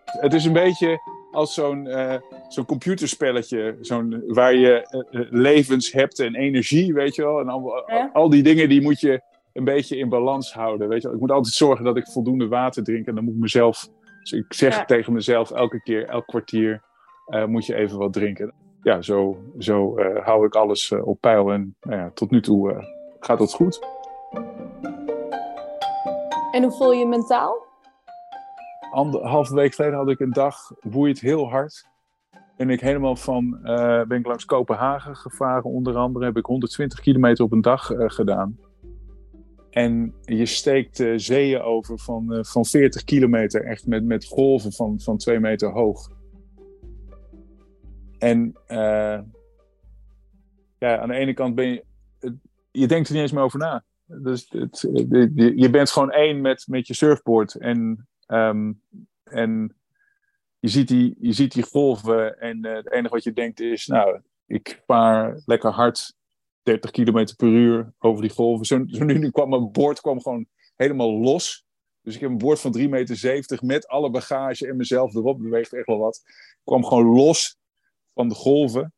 Het 0.05 0.33
is 0.33 0.45
een 0.45 0.53
beetje 0.53 0.99
als 1.37 1.53
zo'n 1.53 1.85
uh, 1.85 2.15
zo'n 2.47 2.65
computerspelletje, 2.65 3.77
zo'n, 3.81 4.23
waar 4.27 4.55
je 4.55 4.87
levens 5.29 5.91
hebt 5.91 6.19
en 6.19 6.35
energie, 6.35 6.93
weet 6.93 7.15
je 7.15 7.21
wel. 7.21 7.39
En 7.39 7.49
al, 7.49 7.83
ja. 7.87 8.09
al, 8.13 8.29
die 8.29 8.43
dingen 8.43 8.69
die 8.69 8.81
moet 8.81 8.99
je 8.99 9.21
een 9.53 9.63
beetje 9.63 9.97
in 9.97 10.09
balans 10.09 10.53
houden, 10.53 10.87
weet 10.87 11.01
je 11.01 11.07
wel. 11.07 11.15
Ik 11.15 11.21
moet 11.21 11.31
altijd 11.31 11.53
zorgen 11.53 11.85
dat 11.85 11.97
ik 11.97 12.07
voldoende 12.07 12.47
water 12.47 12.83
drink 12.83 13.05
en 13.05 13.15
dan 13.15 13.23
moet 13.23 13.33
ik 13.33 13.39
mezelf... 13.39 13.87
Dus 14.21 14.31
ik 14.31 14.53
zeg 14.53 14.75
ja. 14.75 14.85
tegen 14.85 15.13
mezelf 15.13 15.51
elke 15.51 15.81
keer, 15.81 16.05
elk 16.05 16.25
kwartier 16.25 16.81
moet 17.45 17.65
je 17.65 17.75
even 17.75 17.97
wat 17.97 18.13
drinken. 18.13 18.53
Ja, 18.83 19.01
zo, 19.01 19.37
zo 19.57 19.95
hou 20.23 20.45
ik 20.45 20.55
alles 20.55 20.91
op 20.91 21.21
peil 21.21 21.51
en 21.51 21.75
nou 21.81 22.01
ja, 22.01 22.11
tot 22.13 22.31
nu 22.31 22.41
toe 22.41 22.85
gaat 23.19 23.39
het 23.39 23.53
goed. 23.53 23.79
En 26.51 26.63
hoe 26.63 26.71
voel 26.71 26.91
je 26.91 26.99
je 26.99 27.07
mentaal? 27.07 27.66
Anderhalve 28.97 29.55
week 29.55 29.75
geleden 29.75 29.97
had 29.97 30.09
ik 30.09 30.19
een 30.19 30.33
dag 30.33 30.71
woeit 30.81 31.19
heel 31.19 31.49
hard. 31.49 31.87
ben 32.55 32.69
ik 32.69 32.79
helemaal 32.79 33.15
van, 33.15 33.59
eh, 33.63 34.03
ben 34.03 34.19
ik 34.19 34.25
langs 34.25 34.45
Kopenhagen 34.45 35.15
gevaren 35.15 35.63
onder 35.63 35.95
andere. 35.95 36.25
Heb 36.25 36.37
ik 36.37 36.45
120 36.45 36.99
kilometer 36.99 37.45
op 37.45 37.51
een 37.51 37.61
dag 37.61 37.91
eh, 37.91 38.09
gedaan. 38.09 38.59
En 39.69 40.13
je 40.21 40.45
steekt 40.45 40.99
uh, 40.99 41.13
zeeën 41.17 41.61
over 41.61 41.99
van, 41.99 42.45
van 42.45 42.65
40 42.65 43.03
kilometer, 43.03 43.63
echt 43.63 43.87
met, 43.87 44.03
met 44.03 44.25
golven 44.25 44.73
van, 44.73 44.99
van 44.99 45.17
2 45.17 45.39
meter 45.39 45.71
hoog. 45.71 46.09
En 48.17 48.55
ja, 50.77 50.97
aan 50.99 51.07
de 51.07 51.15
ene 51.15 51.33
kant 51.33 51.55
ben 51.55 51.67
je, 51.67 51.85
je 52.71 52.87
denkt 52.87 53.07
er 53.07 53.13
niet 53.13 53.23
eens 53.23 53.31
meer 53.31 53.43
over 53.43 53.59
na. 53.59 53.83
Dus 54.05 54.49
het, 54.49 54.87
je 55.55 55.69
bent 55.71 55.89
gewoon 55.89 56.11
één 56.11 56.41
met, 56.41 56.65
met 56.67 56.87
je 56.87 56.93
surfboard. 56.93 57.55
En, 57.55 58.07
ehm, 58.27 58.73
en 59.23 59.75
je, 60.59 60.67
ziet 60.67 60.87
die, 60.87 61.15
je 61.19 61.33
ziet 61.33 61.53
die 61.53 61.63
golven. 61.63 62.39
En 62.39 62.65
uh, 62.65 62.75
het 62.75 62.91
enige 62.91 63.13
wat 63.13 63.23
je 63.23 63.33
denkt 63.33 63.59
is: 63.59 63.87
Nou, 63.87 64.21
ik 64.45 64.83
vaar 64.85 65.41
lekker 65.45 65.71
hard 65.71 66.15
30 66.63 66.91
km 66.91 67.35
per 67.35 67.47
uur 67.47 67.93
over 67.99 68.21
die 68.21 68.31
golven. 68.31 68.65
Zo, 68.65 68.77
nu, 68.77 69.17
nu 69.17 69.31
kwam 69.31 69.49
mijn 69.49 69.71
boord 69.71 70.01
kwam 70.01 70.21
gewoon 70.21 70.47
helemaal 70.75 71.11
los. 71.11 71.65
Dus 72.01 72.15
ik 72.15 72.21
heb 72.21 72.29
een 72.29 72.37
boord 72.37 72.59
van 72.59 72.77
3,70 72.77 72.89
meter 72.89 73.59
met 73.65 73.87
alle 73.87 74.09
bagage 74.09 74.67
en 74.67 74.75
mezelf 74.75 75.15
erop. 75.15 75.39
Beweegt 75.39 75.73
echt 75.73 75.85
wel 75.85 75.97
wat. 75.97 76.21
Ik 76.25 76.61
kwam 76.63 76.85
gewoon 76.85 77.05
los 77.05 77.57
van 78.13 78.29
de 78.29 78.35
golven. 78.35 78.93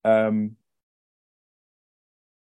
Um, 0.00 0.58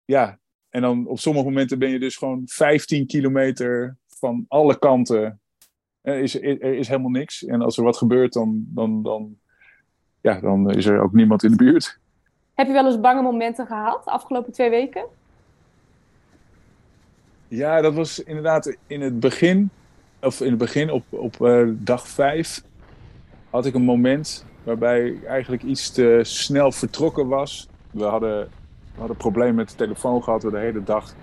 ja, 0.04 0.40
en 0.68 0.80
dan 0.82 1.06
op 1.06 1.18
sommige 1.18 1.44
momenten 1.44 1.78
ben 1.78 1.90
je 1.90 1.98
dus 1.98 2.16
gewoon 2.16 2.42
15 2.44 3.06
kilometer 3.06 3.96
van 4.06 4.44
alle 4.48 4.78
kanten. 4.78 5.40
Er 6.04 6.18
is, 6.18 6.40
er 6.40 6.74
is 6.74 6.88
helemaal 6.88 7.10
niks. 7.10 7.44
En 7.44 7.62
als 7.62 7.76
er 7.76 7.84
wat 7.84 7.96
gebeurt, 7.96 8.32
dan, 8.32 8.64
dan, 8.68 9.02
dan, 9.02 9.36
ja, 10.20 10.40
dan 10.40 10.70
is 10.70 10.86
er 10.86 11.02
ook 11.02 11.12
niemand 11.12 11.42
in 11.42 11.50
de 11.50 11.56
buurt. 11.56 11.98
Heb 12.54 12.66
je 12.66 12.72
wel 12.72 12.86
eens 12.86 13.00
bange 13.00 13.22
momenten 13.22 13.66
gehad 13.66 14.04
de 14.04 14.10
afgelopen 14.10 14.52
twee 14.52 14.70
weken? 14.70 15.04
Ja, 17.48 17.80
dat 17.80 17.94
was 17.94 18.22
inderdaad 18.22 18.76
in 18.86 19.00
het 19.00 19.20
begin, 19.20 19.70
of 20.20 20.40
in 20.40 20.48
het 20.48 20.58
begin 20.58 20.90
op, 20.90 21.04
op 21.08 21.40
uh, 21.40 21.68
dag 21.70 22.08
vijf, 22.08 22.62
had 23.50 23.66
ik 23.66 23.74
een 23.74 23.82
moment 23.82 24.46
waarbij 24.62 25.06
ik 25.06 25.24
eigenlijk 25.24 25.62
iets 25.62 25.90
te 25.90 26.20
snel 26.22 26.72
vertrokken 26.72 27.28
was. 27.28 27.68
We 27.90 28.04
hadden 28.04 28.48
we 28.94 28.98
hadden 28.98 29.16
problemen 29.16 29.54
met 29.54 29.68
de 29.68 29.76
telefoon 29.76 30.22
gehad 30.22 30.40
de 30.40 30.58
hele 30.58 30.82
dag. 30.82 31.14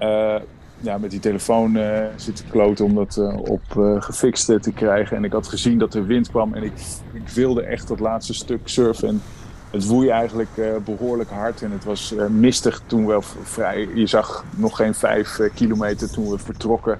Uh, 0.00 0.40
ja, 0.80 0.98
met 0.98 1.10
die 1.10 1.20
telefoon 1.20 1.76
uh, 1.76 2.04
zitten 2.16 2.44
kloten 2.50 2.84
om 2.84 2.94
dat 2.94 3.16
uh, 3.16 3.36
op 3.36 3.62
gefixt 3.98 4.46
te 4.46 4.72
krijgen. 4.74 5.16
En 5.16 5.24
ik 5.24 5.32
had 5.32 5.48
gezien 5.48 5.78
dat 5.78 5.94
er 5.94 6.06
wind 6.06 6.28
kwam 6.28 6.54
en 6.54 6.62
ik, 6.62 6.72
ik 7.12 7.28
wilde 7.28 7.62
echt 7.62 7.88
dat 7.88 8.00
laatste 8.00 8.34
stuk 8.34 8.60
surfen. 8.64 9.08
En 9.08 9.22
het 9.70 9.86
woei 9.86 10.08
eigenlijk 10.08 10.48
behoorlijk 10.84 11.30
hard 11.30 11.62
en 11.62 11.70
het 11.70 11.84
was 11.84 12.14
mistig 12.28 12.82
toen 12.86 13.06
we 13.06 13.18
vrij... 13.42 13.88
Je 13.94 14.06
zag 14.06 14.44
nog 14.56 14.76
geen 14.76 14.94
vijf 14.94 15.38
kilometer 15.54 16.10
toen 16.10 16.30
we 16.30 16.38
vertrokken. 16.38 16.98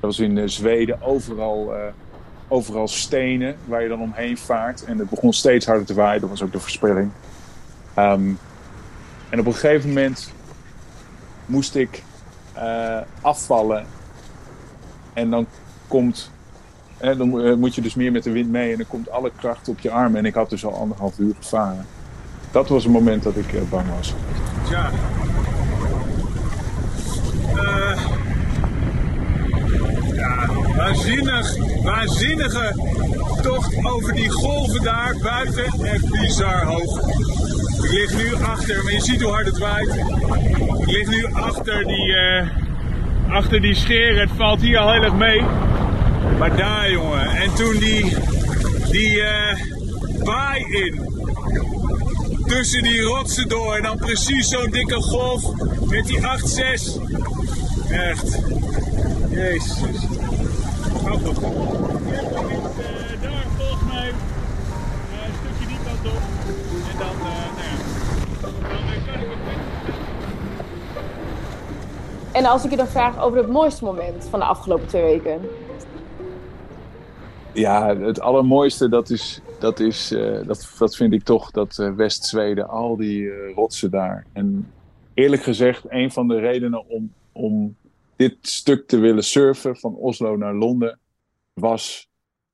Dat 0.00 0.10
was 0.16 0.18
in 0.18 0.48
Zweden 0.48 1.02
overal, 1.02 1.72
overal 2.48 2.88
stenen 2.88 3.56
waar 3.64 3.82
je 3.82 3.88
dan 3.88 4.00
omheen 4.00 4.38
vaart. 4.38 4.84
En 4.84 4.98
het 4.98 5.10
begon 5.10 5.32
steeds 5.32 5.66
harder 5.66 5.86
te 5.86 5.94
waaien, 5.94 6.20
dat 6.20 6.30
was 6.30 6.42
ook 6.42 6.52
de 6.52 6.60
voorspelling. 6.60 7.10
Um, 7.98 8.38
en 9.30 9.40
op 9.40 9.46
een 9.46 9.52
gegeven 9.52 9.88
moment 9.88 10.32
moest 11.46 11.74
ik 11.74 12.02
uh, 12.62 12.98
afvallen. 13.20 13.86
En 15.12 15.30
dan 15.30 15.46
komt. 15.88 16.30
Hè, 16.96 17.16
dan 17.16 17.40
eh, 17.40 17.54
moet 17.54 17.74
je 17.74 17.80
dus 17.80 17.94
meer 17.94 18.12
met 18.12 18.22
de 18.22 18.30
wind 18.30 18.50
mee 18.50 18.70
en 18.70 18.76
dan 18.76 18.86
komt 18.86 19.10
alle 19.10 19.30
kracht 19.36 19.68
op 19.68 19.78
je 19.78 19.90
armen. 19.90 20.18
En 20.18 20.24
ik 20.24 20.34
had 20.34 20.50
dus 20.50 20.64
al 20.64 20.74
anderhalf 20.74 21.18
uur 21.18 21.34
gevaren. 21.40 21.86
Dat 22.50 22.68
was 22.68 22.84
een 22.84 22.90
moment 22.90 23.22
dat 23.22 23.36
ik 23.36 23.52
uh, 23.52 23.60
bang 23.70 23.86
was. 23.96 24.14
Ja. 24.70 24.90
waanzinnig, 30.76 31.56
waanzinnige 31.82 32.72
tocht 33.42 33.84
over 33.84 34.12
die 34.12 34.30
golven 34.30 34.82
daar 34.82 35.16
buiten. 35.22 35.84
Echt 35.84 36.10
bizar 36.10 36.64
hoog. 36.64 37.00
Ik 37.82 37.90
lig 37.90 38.16
nu 38.16 38.34
achter, 38.34 38.84
maar 38.84 38.92
je 38.92 39.00
ziet 39.00 39.22
hoe 39.22 39.32
hard 39.32 39.46
het 39.46 39.58
waait. 39.58 39.94
Ik 40.80 40.86
lig 40.86 41.08
nu 41.08 41.26
achter 41.32 41.84
die, 41.84 42.06
uh, 42.06 42.48
achter 43.28 43.60
die 43.60 43.74
scheren. 43.74 44.20
Het 44.20 44.30
valt 44.36 44.60
hier 44.60 44.78
al 44.78 44.92
heel 44.92 45.02
erg 45.02 45.14
mee. 45.14 45.42
Maar 46.38 46.56
daar, 46.56 46.90
jongen. 46.90 47.30
En 47.30 47.54
toen 47.54 47.78
die, 47.78 48.16
die 48.90 49.16
uh, 49.16 49.54
baai 50.24 50.62
in. 50.62 51.06
Tussen 52.46 52.82
die 52.82 53.00
rotsen 53.00 53.48
door. 53.48 53.74
En 53.74 53.82
dan 53.82 53.98
precies 53.98 54.48
zo'n 54.48 54.70
dikke 54.70 55.02
golf 55.02 55.42
met 55.90 56.06
die 56.06 56.18
8-6. 56.18 56.22
Echt. 57.90 58.38
Jezus. 59.30 60.06
Gaat 61.04 61.20
En 72.38 72.44
als 72.44 72.64
ik 72.64 72.70
je 72.70 72.76
dan 72.76 72.86
vraag 72.86 73.22
over 73.22 73.38
het 73.38 73.48
mooiste 73.48 73.84
moment 73.84 74.28
van 74.28 74.38
de 74.38 74.44
afgelopen 74.44 74.86
twee 74.86 75.02
weken? 75.02 75.40
Ja, 77.52 77.96
het 77.96 78.20
allermooiste, 78.20 78.88
dat, 78.88 79.10
is, 79.10 79.40
dat, 79.58 79.80
is, 79.80 80.12
uh, 80.12 80.46
dat, 80.46 80.74
dat 80.78 80.96
vind 80.96 81.12
ik 81.12 81.22
toch 81.22 81.50
dat 81.50 81.78
uh, 81.78 81.94
West-Zweden, 81.94 82.68
al 82.68 82.96
die 82.96 83.20
uh, 83.20 83.54
rotsen 83.54 83.90
daar. 83.90 84.26
En 84.32 84.72
eerlijk 85.14 85.42
gezegd, 85.42 85.84
een 85.88 86.10
van 86.10 86.28
de 86.28 86.38
redenen 86.38 86.88
om, 86.88 87.12
om 87.32 87.76
dit 88.16 88.36
stuk 88.40 88.88
te 88.88 88.98
willen 88.98 89.24
surfen 89.24 89.76
van 89.76 89.94
Oslo 89.94 90.36
naar 90.36 90.54
Londen, 90.54 90.98
was 91.52 92.08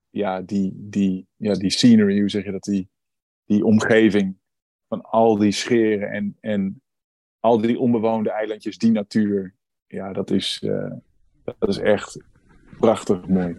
ja, 0.09 0.41
die, 0.41 0.71
die, 0.75 1.27
ja, 1.35 1.53
die 1.53 1.71
scenery, 1.71 2.19
hoe 2.19 2.29
zeg 2.29 2.45
je 2.45 2.51
dat, 2.51 2.63
die, 2.63 2.87
die 3.45 3.65
omgeving 3.65 4.35
van 4.87 5.01
al 5.01 5.37
die 5.37 5.51
scheren 5.51 6.11
en, 6.11 6.37
en 6.39 6.81
al 7.39 7.61
die 7.61 7.79
onbewoonde 7.79 8.29
eilandjes, 8.29 8.77
die 8.77 8.91
natuur 8.91 9.53
ja, 9.87 10.13
dat 10.13 10.31
is, 10.31 10.61
uh, 10.63 10.91
dat 11.43 11.69
is 11.69 11.77
echt 11.77 12.17
prachtig 12.79 13.27
mooi. 13.27 13.57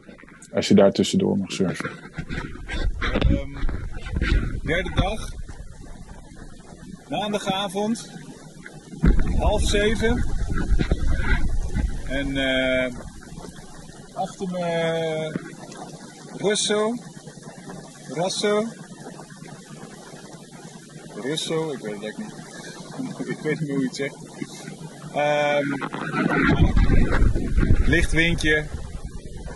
Als 0.53 0.69
je 0.69 0.75
daar 0.75 0.93
tussendoor 0.93 1.39
mag 1.39 1.53
surfen. 1.53 1.91
Um, 3.31 3.59
derde 4.62 4.91
dag. 4.95 5.29
Maandagavond. 7.09 8.11
Half 9.39 9.62
zeven. 9.62 10.25
En 12.09 12.29
uh, 12.29 12.95
achter 14.15 14.49
me 14.51 15.41
Russo. 16.37 16.95
Rasso. 18.09 18.65
Russo, 21.15 21.73
ik 21.73 21.79
weet 21.79 22.03
het 22.03 22.19
niet. 22.19 22.35
ik 23.37 23.39
weet 23.39 23.61
niet 23.61 23.71
hoe 23.71 23.81
je 23.81 23.87
het 23.87 23.97
zegt. 23.97 24.26
Um, 25.17 25.75
licht 27.87 28.13
windje. 28.13 28.65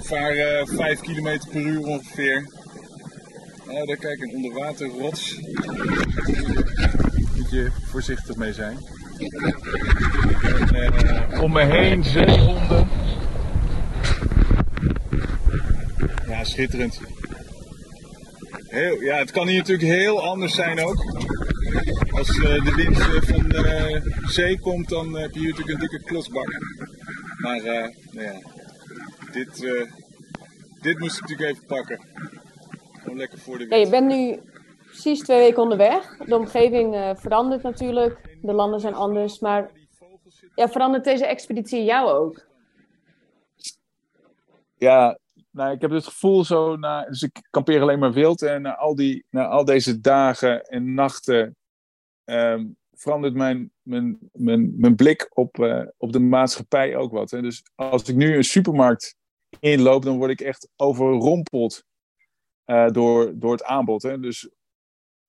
Vaar 0.03 0.37
uh, 0.37 0.66
5 0.66 1.01
km 1.01 1.38
per 1.51 1.61
uur 1.61 1.81
ongeveer. 1.81 2.49
Uh, 3.68 3.87
daar 3.87 3.96
kijk 3.96 4.20
een 4.20 4.35
onderwaterrots. 4.35 5.40
Moet 7.37 7.51
je 7.51 7.70
voorzichtig 7.90 8.37
mee 8.37 8.53
zijn. 8.53 8.79
En, 10.73 10.94
uh, 11.05 11.42
om 11.42 11.53
me 11.53 11.64
heen 11.64 12.05
zeehonden. 12.05 12.88
Ja, 16.29 16.44
schitterend. 16.44 17.01
Heel, 18.68 19.01
ja, 19.01 19.16
het 19.16 19.31
kan 19.31 19.49
hier 19.49 19.59
natuurlijk 19.59 19.88
heel 19.88 20.23
anders 20.23 20.55
zijn 20.55 20.85
ook. 20.85 21.05
Als 22.20 22.37
uh, 22.37 22.64
de 22.64 22.74
wind 22.74 22.98
uh, 22.98 23.22
van 23.22 23.48
de 23.48 24.02
zee 24.26 24.61
komt, 24.61 24.88
dan 24.88 25.14
heb 25.14 25.35
je 25.35 25.40
natuurlijk 25.40 25.68
een 25.68 25.78
dikke 25.78 26.02
klotsbak. 26.04 26.46
Maar 27.38 27.56
uh, 27.56 27.88
nou 28.11 28.26
ja, 28.26 28.40
dit, 29.33 29.61
dit 30.80 30.98
moest 30.98 31.16
ik 31.16 31.20
natuurlijk 31.20 31.50
even 31.50 31.66
pakken. 31.66 32.00
Gewoon 32.92 33.16
lekker 33.16 33.38
voor 33.38 33.59
de 33.59 33.66
wind. 33.66 33.70
Ja, 33.70 33.76
je 33.76 33.90
bent 33.90 34.06
nu 34.06 34.40
precies 34.85 35.20
twee 35.20 35.38
weken 35.38 35.62
onderweg. 35.62 36.16
De 36.16 36.37
omgeving 36.37 37.14
verandert 37.18 37.62
natuurlijk. 37.62 38.38
De 38.42 38.52
landen 38.52 38.80
zijn 38.80 38.94
anders. 38.94 39.38
Maar 39.38 39.70
ja, 40.54 40.68
verandert 40.68 41.04
deze 41.04 41.26
expeditie 41.26 41.85
jou 41.85 42.11
ook? 42.11 42.46
Ja, 44.76 45.18
nou, 45.50 45.72
ik 45.72 45.80
heb 45.80 45.90
het 45.90 46.04
gevoel 46.04 46.44
zo, 46.44 46.76
na, 46.76 47.04
dus 47.04 47.22
ik 47.22 47.46
kampeer 47.50 47.80
alleen 47.80 47.98
maar 47.98 48.12
wild. 48.12 48.42
En 48.42 48.62
na 48.62 48.76
al, 48.76 48.94
die, 48.94 49.24
na 49.30 49.46
al 49.46 49.64
deze 49.64 50.00
dagen 50.00 50.62
en 50.62 50.94
nachten 50.94 51.54
um, 52.32 52.76
verandert 52.92 53.34
mijn, 53.34 53.72
mijn, 53.82 54.18
mijn, 54.32 54.72
mijn 54.76 54.94
blik 54.94 55.30
op, 55.34 55.58
uh, 55.58 55.86
op 55.96 56.12
de 56.12 56.18
maatschappij 56.18 56.96
ook 56.96 57.12
wat. 57.12 57.30
Hè. 57.30 57.42
Dus 57.42 57.62
als 57.74 58.02
ik 58.02 58.16
nu 58.16 58.36
een 58.36 58.44
supermarkt 58.44 59.16
inloop, 59.60 60.02
dan 60.02 60.18
word 60.18 60.30
ik 60.30 60.40
echt 60.40 60.68
overrompeld 60.76 61.84
door, 62.92 63.38
door 63.38 63.52
het 63.52 63.64
aanbod. 63.64 64.02
Hè. 64.02 64.20
Dus 64.20 64.50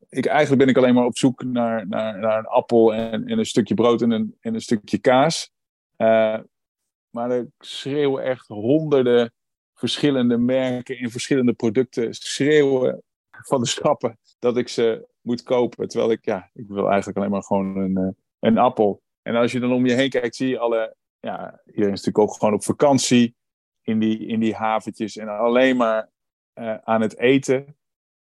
ik, 0.10 0.26
eigenlijk 0.26 0.62
ben 0.62 0.70
ik 0.70 0.78
alleen 0.78 0.94
maar 0.94 1.06
op 1.06 1.18
zoek 1.18 1.44
naar, 1.44 1.88
naar, 1.88 2.20
naar 2.20 2.38
een 2.38 2.46
appel 2.46 2.94
en, 2.94 3.28
en 3.28 3.40
een 3.40 3.46
stukje 3.46 3.74
brood 3.74 4.02
en 4.02 4.12
een, 4.12 4.38
en 4.40 4.54
een 4.54 4.62
stukje 4.62 4.98
kaas. 4.98 5.52
maar 7.10 7.32
er 7.32 7.48
schreeuwen 7.60 8.24
echt 8.24 8.48
honderden 8.48 9.34
verschillende 9.74 10.38
merken 10.38 11.00
in 11.00 11.12
verschillende 11.12 11.54
producten 11.54 12.14
schreeuwen 12.14 13.04
van 13.32 13.62
de 13.62 13.68
schappen 13.68 14.20
dat 14.40 14.58
ik 14.58 14.68
ze 14.68 15.08
moet 15.22 15.44
kopen. 15.44 15.88
Terwijl 15.88 16.12
ik, 16.12 16.26
ja, 16.26 16.50
ik 16.54 16.68
wil 16.68 16.88
eigenlijk 16.88 17.18
alleen 17.18 17.32
maar 17.32 17.44
gewoon 17.44 17.78
een, 17.78 17.98
eh, 17.98 18.10
een 18.40 18.58
appel. 18.58 19.02
En 19.22 19.36
als 19.36 19.52
je 19.52 19.60
dan 19.60 19.74
om 19.74 19.86
je 19.86 19.94
heen 19.94 20.10
kijkt, 20.10 20.36
zie 20.36 20.50
je 20.50 20.60
alle, 20.60 20.96
ja, 21.20 21.62
iedereen 21.66 21.94
is 21.94 22.04
natuurlijk 22.04 22.18
ook 22.18 22.34
gewoon 22.34 22.54
op 22.54 22.64
vakantie 22.64 23.36
in 23.82 24.00
die, 24.00 24.26
in 24.26 24.40
die 24.40 24.56
haventjes 24.56 25.18
en 25.18 25.28
alleen 25.28 25.78
maar 25.78 26.10
uh, 26.60 26.78
aan 26.84 27.02
het 27.02 27.18
eten. 27.18 27.76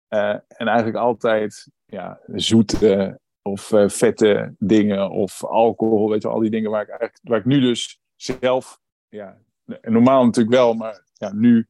Uh, 0.08 0.28
en 0.30 0.66
eigenlijk 0.66 0.96
altijd 0.96 1.70
ja, 1.84 2.20
zoete 2.26 3.20
of 3.42 3.72
vette 3.86 4.54
dingen 4.58 5.10
of 5.10 5.44
alcohol, 5.44 6.10
weet 6.10 6.22
je, 6.22 6.28
al 6.28 6.40
die 6.40 6.50
dingen 6.50 6.70
waar 6.70 6.82
ik, 6.82 6.88
eigenlijk, 6.88 7.18
waar 7.22 7.38
ik 7.38 7.44
nu 7.44 7.60
dus 7.60 8.00
zelf, 8.16 8.80
ja, 9.08 9.38
normaal 9.82 10.24
natuurlijk 10.24 10.56
wel, 10.56 10.74
maar 10.74 11.04
ja, 11.12 11.32
nu 11.32 11.66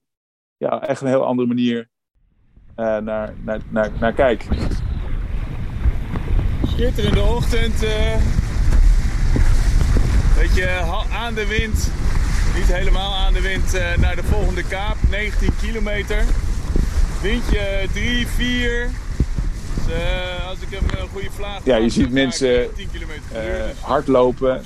ja, 0.56 0.82
echt 0.82 1.00
een 1.00 1.08
heel 1.08 1.26
andere 1.26 1.48
manier 1.48 1.90
naar, 2.74 3.34
naar, 3.44 3.60
naar, 3.70 3.92
naar 4.00 4.12
kijk. 4.12 4.46
Schitterende 6.76 7.22
ochtend. 7.22 7.82
Uh, 7.82 8.16
beetje 10.38 10.68
aan 11.12 11.34
de 11.34 11.46
wind. 11.46 11.90
Niet 12.56 12.72
helemaal 12.72 13.14
aan 13.14 13.32
de 13.32 13.40
wind 13.40 13.74
uh, 13.74 13.96
naar 13.96 14.16
de 14.16 14.22
volgende 14.22 14.62
kaap. 14.62 14.96
19 15.10 15.50
kilometer. 15.60 16.24
Windje 17.22 17.88
3, 17.92 18.26
4. 18.26 18.90
Dus, 19.74 19.94
uh, 19.94 20.48
als 20.48 20.58
ik 20.60 20.68
hem 20.70 21.00
een 21.00 21.08
goede 21.08 21.30
vlaag 21.30 21.64
Ja, 21.64 21.76
je 21.76 21.88
ziet 21.88 22.12
mensen 22.12 22.68
hardlopen 23.80 24.62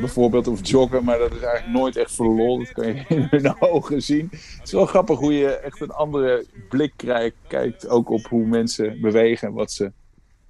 bijvoorbeeld, 0.00 0.48
of 0.48 0.68
joggen, 0.68 1.04
maar 1.04 1.18
dat 1.18 1.32
is 1.32 1.40
eigenlijk 1.40 1.78
nooit 1.78 1.96
echt 1.96 2.14
voor 2.14 2.26
lol. 2.26 2.58
Dat 2.58 2.72
kan 2.72 2.86
je 2.86 3.04
in 3.08 3.26
hun 3.30 3.60
ogen 3.72 4.02
zien. 4.02 4.28
Het 4.30 4.60
is 4.64 4.72
wel 4.72 4.86
grappig 4.86 5.18
hoe 5.18 5.32
je 5.32 5.48
echt 5.48 5.80
een 5.80 5.90
andere 5.90 6.46
blik 6.68 6.92
krijgt, 6.96 7.36
kijkt 7.48 7.88
ook 7.88 8.10
op 8.10 8.26
hoe 8.26 8.46
mensen 8.46 9.00
bewegen 9.00 9.48
en 9.48 9.54
wat 9.54 9.72
ze, 9.72 9.92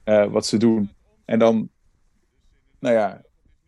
uh, 0.04 0.26
wat 0.26 0.46
ze 0.46 0.56
doen. 0.56 0.90
En 1.24 1.38
dan, 1.38 1.68
nou 2.78 2.94
ja, 2.94 3.22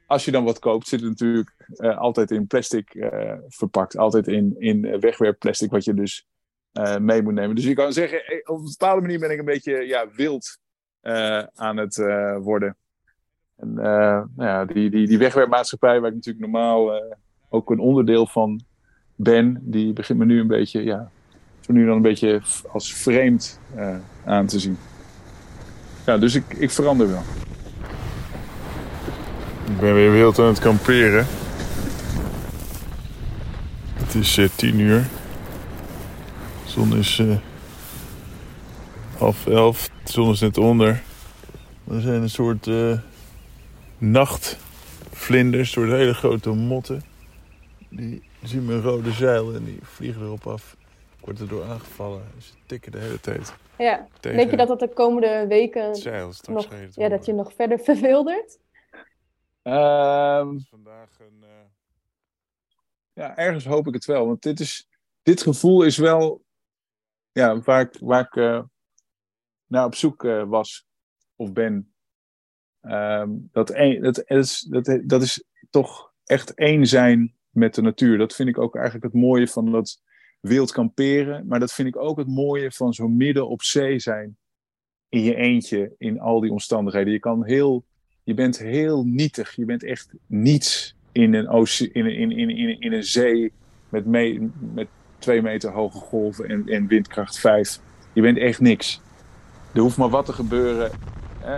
als 0.06 0.24
je 0.24 0.30
dan 0.30 0.44
wat 0.44 0.58
koopt, 0.58 0.88
zit 0.88 1.00
het 1.00 1.08
natuurlijk 1.08 1.54
uh, 1.76 1.98
altijd 1.98 2.30
in 2.30 2.46
plastic 2.46 2.94
uh, 2.94 3.32
verpakt. 3.48 3.96
Altijd 3.96 4.28
in, 4.28 4.54
in 4.58 5.00
wegwerpplastic, 5.00 5.70
wat 5.70 5.84
je 5.84 5.94
dus 5.94 6.26
mee 7.00 7.22
moet 7.22 7.34
nemen. 7.34 7.54
Dus 7.54 7.64
je 7.64 7.74
kan 7.74 7.92
zeggen, 7.92 8.42
op 8.44 8.58
een 8.58 8.64
bepaalde 8.64 9.00
manier 9.00 9.18
ben 9.18 9.30
ik 9.30 9.38
een 9.38 9.44
beetje 9.44 9.86
ja, 9.86 10.06
wild 10.14 10.58
aan 11.54 11.76
het 11.76 11.96
worden. 12.42 12.76
En 13.56 13.74
nou 13.74 14.28
ja, 14.36 14.64
die, 14.64 14.90
die, 14.90 15.06
die 15.06 15.18
wegwerpmaatschappij, 15.18 16.00
waar 16.00 16.08
ik 16.08 16.14
natuurlijk 16.14 16.44
normaal 16.44 17.02
ook 17.48 17.70
een 17.70 17.78
onderdeel 17.78 18.26
van 18.26 18.60
ben, 19.14 19.58
die 19.62 19.92
begint 19.92 20.18
me 20.18 20.24
nu 20.24 20.40
een 20.40 20.46
beetje, 20.46 20.84
ja, 20.84 21.10
zo 21.60 21.72
nu 21.72 21.86
dan 21.86 21.96
een 21.96 22.02
beetje 22.02 22.40
als 22.68 22.94
vreemd 22.94 23.60
aan 24.24 24.46
te 24.46 24.58
zien. 24.58 24.78
Ja, 26.06 26.18
dus 26.18 26.34
ik, 26.34 26.44
ik 26.48 26.70
verander 26.70 27.08
wel. 27.08 27.22
Ik 29.66 29.80
ben 29.80 29.94
weer 29.94 30.12
wild 30.12 30.38
aan 30.38 30.46
het 30.46 30.58
kamperen. 30.58 31.26
Het 33.94 34.14
is 34.14 34.38
uh, 34.38 34.48
tien 34.54 34.78
uur. 34.78 35.06
De 36.64 36.70
zon 36.70 36.96
is 36.96 37.18
uh, 37.18 37.36
half 39.18 39.46
elf. 39.46 39.90
De 40.04 40.12
zon 40.12 40.32
is 40.32 40.40
net 40.40 40.58
onder. 40.58 41.02
We 41.84 42.00
zijn 42.00 42.22
een 42.22 42.30
soort 42.30 42.66
uh, 42.66 42.98
nachtvlinders, 43.98 45.70
soort 45.70 45.90
hele 45.90 46.14
grote 46.14 46.50
motten. 46.50 47.02
Die 47.88 48.22
zien 48.42 48.64
mijn 48.64 48.80
rode 48.80 49.12
zeil 49.12 49.54
en 49.54 49.64
die 49.64 49.78
vliegen 49.82 50.22
erop 50.22 50.46
af. 50.46 50.76
Ik 51.26 51.32
word 51.32 51.50
er 51.50 51.56
door 51.56 51.64
aangevallen. 51.64 52.22
Ze 52.38 52.52
tikken 52.66 52.92
de 52.92 52.98
hele 52.98 53.20
tijd. 53.20 53.54
Ja. 53.78 54.08
Denk 54.20 54.50
je 54.50 54.56
dat 54.56 54.68
dat 54.68 54.78
de 54.78 54.88
komende 54.88 55.46
weken 55.46 55.94
zeil 55.94 56.32
nog, 56.48 56.68
ja, 56.90 57.08
dat 57.08 57.26
je 57.26 57.32
nog 57.32 57.52
verder 57.52 57.78
verwildert? 57.88 58.58
Um, 59.62 60.60
vandaag 60.60 61.18
een, 61.18 61.42
uh... 61.42 61.48
Ja, 63.12 63.36
ergens 63.36 63.64
hoop 63.64 63.86
ik 63.86 63.94
het 63.94 64.04
wel. 64.04 64.26
Want 64.26 64.42
dit, 64.42 64.60
is, 64.60 64.88
dit 65.22 65.42
gevoel 65.42 65.82
is 65.82 65.96
wel 65.96 66.44
ja, 67.32 67.60
waar 67.60 67.80
ik, 67.80 67.96
waar 68.00 68.20
ik 68.20 68.34
uh, 68.34 68.62
naar 69.66 69.84
op 69.84 69.94
zoek 69.94 70.24
uh, 70.24 70.44
was 70.44 70.86
of 71.36 71.52
ben. 71.52 71.94
Um, 72.82 73.48
dat, 73.52 73.70
een, 73.70 74.02
dat, 74.02 74.30
is, 74.30 74.60
dat, 74.60 75.00
dat 75.04 75.22
is 75.22 75.44
toch 75.70 76.12
echt 76.24 76.54
één 76.54 76.86
zijn 76.86 77.36
met 77.50 77.74
de 77.74 77.82
natuur. 77.82 78.18
Dat 78.18 78.34
vind 78.34 78.48
ik 78.48 78.58
ook 78.58 78.74
eigenlijk 78.74 79.04
het 79.04 79.22
mooie 79.22 79.48
van 79.48 79.72
dat 79.72 80.04
wild 80.46 80.72
kamperen. 80.72 81.46
Maar 81.46 81.60
dat 81.60 81.72
vind 81.72 81.88
ik 81.88 81.96
ook 81.96 82.18
het 82.18 82.28
mooie 82.28 82.72
van 82.72 82.94
zo 82.94 83.08
midden 83.08 83.48
op 83.48 83.62
zee 83.62 83.98
zijn. 83.98 84.36
In 85.08 85.22
je 85.22 85.34
eentje, 85.34 85.94
in 85.98 86.20
al 86.20 86.40
die 86.40 86.50
omstandigheden. 86.50 87.12
Je, 87.12 87.18
kan 87.18 87.44
heel, 87.44 87.84
je 88.24 88.34
bent 88.34 88.58
heel 88.58 89.04
nietig. 89.04 89.56
Je 89.56 89.64
bent 89.64 89.84
echt 89.84 90.12
niets 90.26 90.96
in 91.12 91.34
een, 91.34 91.66
in, 91.92 92.06
in, 92.06 92.30
in, 92.30 92.50
in, 92.50 92.80
in 92.80 92.92
een 92.92 93.04
zee 93.04 93.52
met, 93.88 94.06
me 94.06 94.48
met 94.74 94.88
twee 95.18 95.42
meter 95.42 95.72
hoge 95.72 95.98
golven 95.98 96.48
en, 96.48 96.68
en 96.68 96.86
windkracht 96.86 97.38
vijf. 97.38 97.80
Je 98.12 98.20
bent 98.20 98.38
echt 98.38 98.60
niks. 98.60 99.00
Er 99.74 99.80
hoeft 99.80 99.96
maar 99.96 100.10
wat 100.10 100.26
te 100.26 100.32
gebeuren. 100.32 100.90
Hè? 101.38 101.56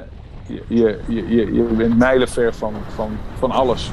je, 0.49 0.63
je, 0.69 1.25
je, 1.29 1.53
je 1.53 1.63
bent 1.63 1.99
mijlenver 1.99 2.55
van, 2.55 2.75
van, 2.95 3.11
van 3.39 3.51
alles. 3.51 3.91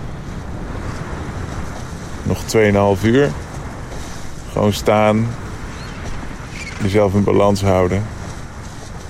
Nog 2.27 2.43
2,5 2.97 3.05
uur. 3.05 3.44
Gewoon 4.55 4.73
staan. 4.73 5.27
Jezelf 6.81 7.13
in 7.13 7.23
balans 7.23 7.61
houden. 7.61 8.03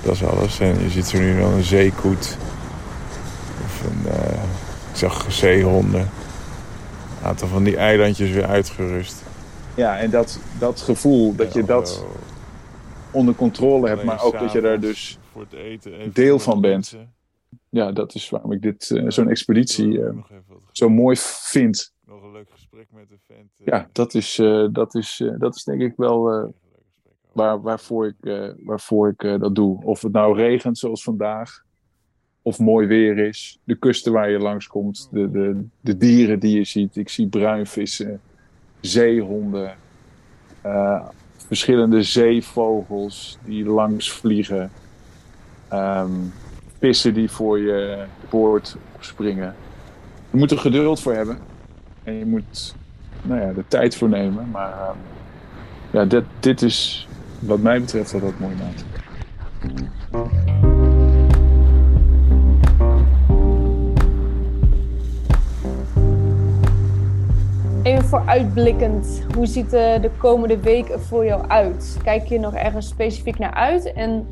Dat 0.04 0.14
is 0.14 0.24
alles. 0.24 0.60
En 0.60 0.80
je 0.80 0.90
ziet 0.90 1.12
er 1.12 1.20
nu 1.20 1.36
wel 1.36 1.52
een 1.52 1.64
zeekoet. 1.64 2.38
Of 3.66 3.84
een, 3.84 4.02
uh, 4.06 4.44
ik 4.92 4.96
zag 4.96 5.26
zeehonden. 5.32 6.02
Een 6.02 7.28
aantal 7.28 7.48
van 7.48 7.64
die 7.64 7.78
eilandjes 7.78 8.32
weer 8.32 8.46
uitgerust. 8.46 9.24
Ja, 9.76 9.98
en 9.98 10.10
dat, 10.10 10.40
dat 10.60 10.82
gevoel 10.82 11.36
dat 11.36 11.54
je 11.54 11.64
dat 11.64 12.04
onder 13.12 13.36
controle 13.36 13.88
hebt, 13.88 14.04
maar 14.04 14.24
ook 14.24 14.40
dat 14.40 14.52
je 14.52 14.62
daar 14.62 14.80
dus 14.80 15.20
deel 16.14 16.40
van 16.40 16.62
bent 16.62 16.96
ja, 17.76 17.92
dat 17.92 18.16
is 18.16 18.30
waarom 18.30 18.52
ik 18.52 18.62
dit, 18.62 18.90
uh, 18.90 19.04
zo'n 19.08 19.30
expeditie 19.30 19.88
uh, 19.88 20.10
zo 20.72 20.90
mooi 20.90 21.16
vind. 21.20 21.94
Gesprek 22.76 23.00
met 23.00 23.10
de 23.10 23.34
vent. 23.34 23.52
Uh, 23.60 23.68
ja, 23.68 23.90
dat 23.92 24.14
is, 24.14 24.36
dat, 24.72 24.96
is, 24.96 25.24
dat 25.38 25.56
is 25.56 25.64
denk 25.64 25.82
ik 25.82 25.94
wel 25.96 26.54
waar, 27.32 27.62
waarvoor 27.62 28.08
ik, 28.08 28.52
waarvoor 28.64 29.10
ik 29.18 29.40
dat 29.40 29.56
doe. 29.56 29.84
Of 29.84 30.02
het 30.02 30.12
nou 30.12 30.36
regent 30.38 30.78
zoals 30.78 31.04
vandaag, 31.04 31.64
of 32.42 32.60
mooi 32.60 32.88
weer 32.88 33.18
is. 33.18 33.60
De 33.64 33.76
kusten 33.76 34.12
waar 34.12 34.30
je 34.30 34.40
langskomt, 34.40 35.10
de, 35.12 35.32
de, 35.32 35.66
de 35.82 35.98
dieren 35.98 36.40
die 36.40 36.58
je 36.58 36.64
ziet. 36.64 36.96
Ik 36.96 37.10
zie 37.10 37.28
bruinvissen, 37.28 38.22
zeehonden, 38.80 39.76
verschillende 41.36 42.04
zeevogels 42.04 43.38
die 43.46 43.66
langs 43.66 44.12
vliegen. 44.12 44.72
Um, 45.74 46.34
pissen 46.80 47.14
die 47.14 47.30
voor 47.30 47.60
je 47.60 48.06
boord 48.30 48.78
springen. 49.00 49.56
Je 50.32 50.38
moet 50.38 50.52
er 50.52 50.58
geduld 50.58 51.00
voor 51.00 51.14
hebben. 51.14 51.54
En 52.06 52.14
je 52.14 52.26
moet 52.26 52.76
nou 53.22 53.42
ja, 53.42 53.54
de 53.54 53.64
tijd 53.68 53.96
voor 53.96 54.10
nemen. 54.10 54.50
Maar 54.52 54.72
uh, 54.72 54.90
ja, 55.92 56.06
dit, 56.06 56.24
dit 56.40 56.62
is 56.62 57.08
wat 57.40 57.60
mij 57.60 57.80
betreft 57.80 58.12
wat 58.12 58.22
dat 58.22 58.40
mooi 58.40 58.56
maakt. 58.56 58.86
Even 67.84 68.04
vooruitblikkend, 68.04 69.24
hoe 69.36 69.46
ziet 69.46 69.70
de, 69.70 69.98
de 70.02 70.12
komende 70.18 70.60
week 70.60 71.00
voor 71.00 71.26
jou 71.26 71.48
uit? 71.48 71.98
Kijk 72.04 72.26
je 72.26 72.40
nog 72.40 72.56
ergens 72.56 72.88
specifiek 72.88 73.38
naar 73.38 73.54
uit? 73.54 73.94
En 73.94 74.28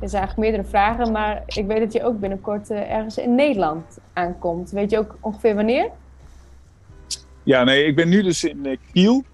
er 0.00 0.08
zijn 0.08 0.22
eigenlijk 0.22 0.36
meerdere 0.36 0.64
vragen, 0.64 1.12
maar 1.12 1.42
ik 1.46 1.66
weet 1.66 1.80
dat 1.80 1.92
je 1.92 2.04
ook 2.04 2.20
binnenkort 2.20 2.70
uh, 2.70 2.90
ergens 2.90 3.18
in 3.18 3.34
Nederland 3.34 3.98
aankomt. 4.12 4.70
Weet 4.70 4.90
je 4.90 4.98
ook 4.98 5.16
ongeveer 5.20 5.54
wanneer? 5.54 5.90
Ja, 7.48 7.64
nee, 7.64 7.84
ik 7.84 7.96
ben 7.96 8.08
nu 8.08 8.22
dus 8.22 8.44
in 8.44 8.66
uh, 8.66 8.76
Kiel. 8.92 9.24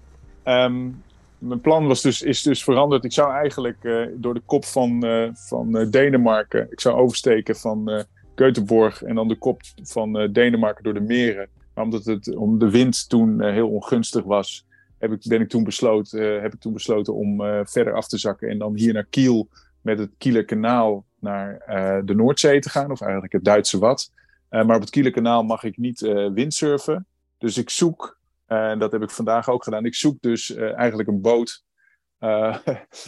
Um, 0.45 1.03
mijn 1.37 1.61
plan 1.61 1.87
was 1.87 2.01
dus, 2.01 2.21
is 2.21 2.41
dus 2.41 2.63
veranderd. 2.63 3.03
Ik 3.03 3.13
zou 3.13 3.33
eigenlijk 3.33 3.77
uh, 3.81 4.07
door 4.13 4.33
de 4.33 4.41
kop 4.45 4.65
van, 4.65 5.05
van 5.33 5.89
Denemarken, 5.89 6.67
ik 6.71 6.79
zou 6.79 6.95
oversteken 6.95 7.55
van 7.55 8.05
Göteborg 8.35 9.03
en 9.03 9.15
dan 9.15 9.27
de 9.27 9.37
kop 9.37 9.61
van 9.83 10.29
Denemarken 10.31 10.83
door 10.83 10.93
de 10.93 10.99
meren. 10.99 11.47
Maar 11.73 11.83
omdat 11.83 12.05
het 12.05 12.35
om 12.35 12.59
de 12.59 12.69
wind 12.69 13.09
toen 13.09 13.43
heel 13.43 13.69
ongunstig 13.69 14.23
was, 14.23 14.65
heb 14.97 15.11
ik, 15.11 15.25
ben 15.27 15.41
ik 15.41 15.49
toen 15.49 15.63
besloten, 15.63 16.41
heb 16.41 16.53
ik 16.53 16.59
toen 16.59 16.73
besloten 16.73 17.13
om 17.13 17.37
verder 17.65 17.93
af 17.93 18.07
te 18.07 18.17
zakken 18.17 18.49
en 18.49 18.57
dan 18.57 18.75
hier 18.75 18.93
naar 18.93 19.07
Kiel 19.09 19.47
met 19.81 19.99
het 19.99 20.11
Kielerkanaal 20.17 21.05
naar 21.19 21.63
de 22.05 22.15
Noordzee 22.15 22.59
te 22.59 22.69
gaan, 22.69 22.91
of 22.91 23.01
eigenlijk 23.01 23.33
het 23.33 23.43
Duitse 23.43 23.79
Wat. 23.79 24.11
maar 24.49 24.75
op 24.75 24.81
het 24.81 24.89
Kielerkanaal 24.89 25.43
mag 25.43 25.63
ik 25.63 25.77
niet 25.77 25.99
windsurfen. 26.33 27.05
Dus 27.37 27.57
ik 27.57 27.69
zoek, 27.69 28.19
en 28.45 28.79
dat 28.79 28.91
heb 28.91 29.01
ik 29.01 29.09
vandaag 29.09 29.49
ook 29.49 29.63
gedaan, 29.63 29.85
ik 29.85 29.95
zoek 29.95 30.21
dus 30.21 30.55
eigenlijk 30.55 31.09
een 31.09 31.21
boot, 31.21 31.63
een, 32.19 32.59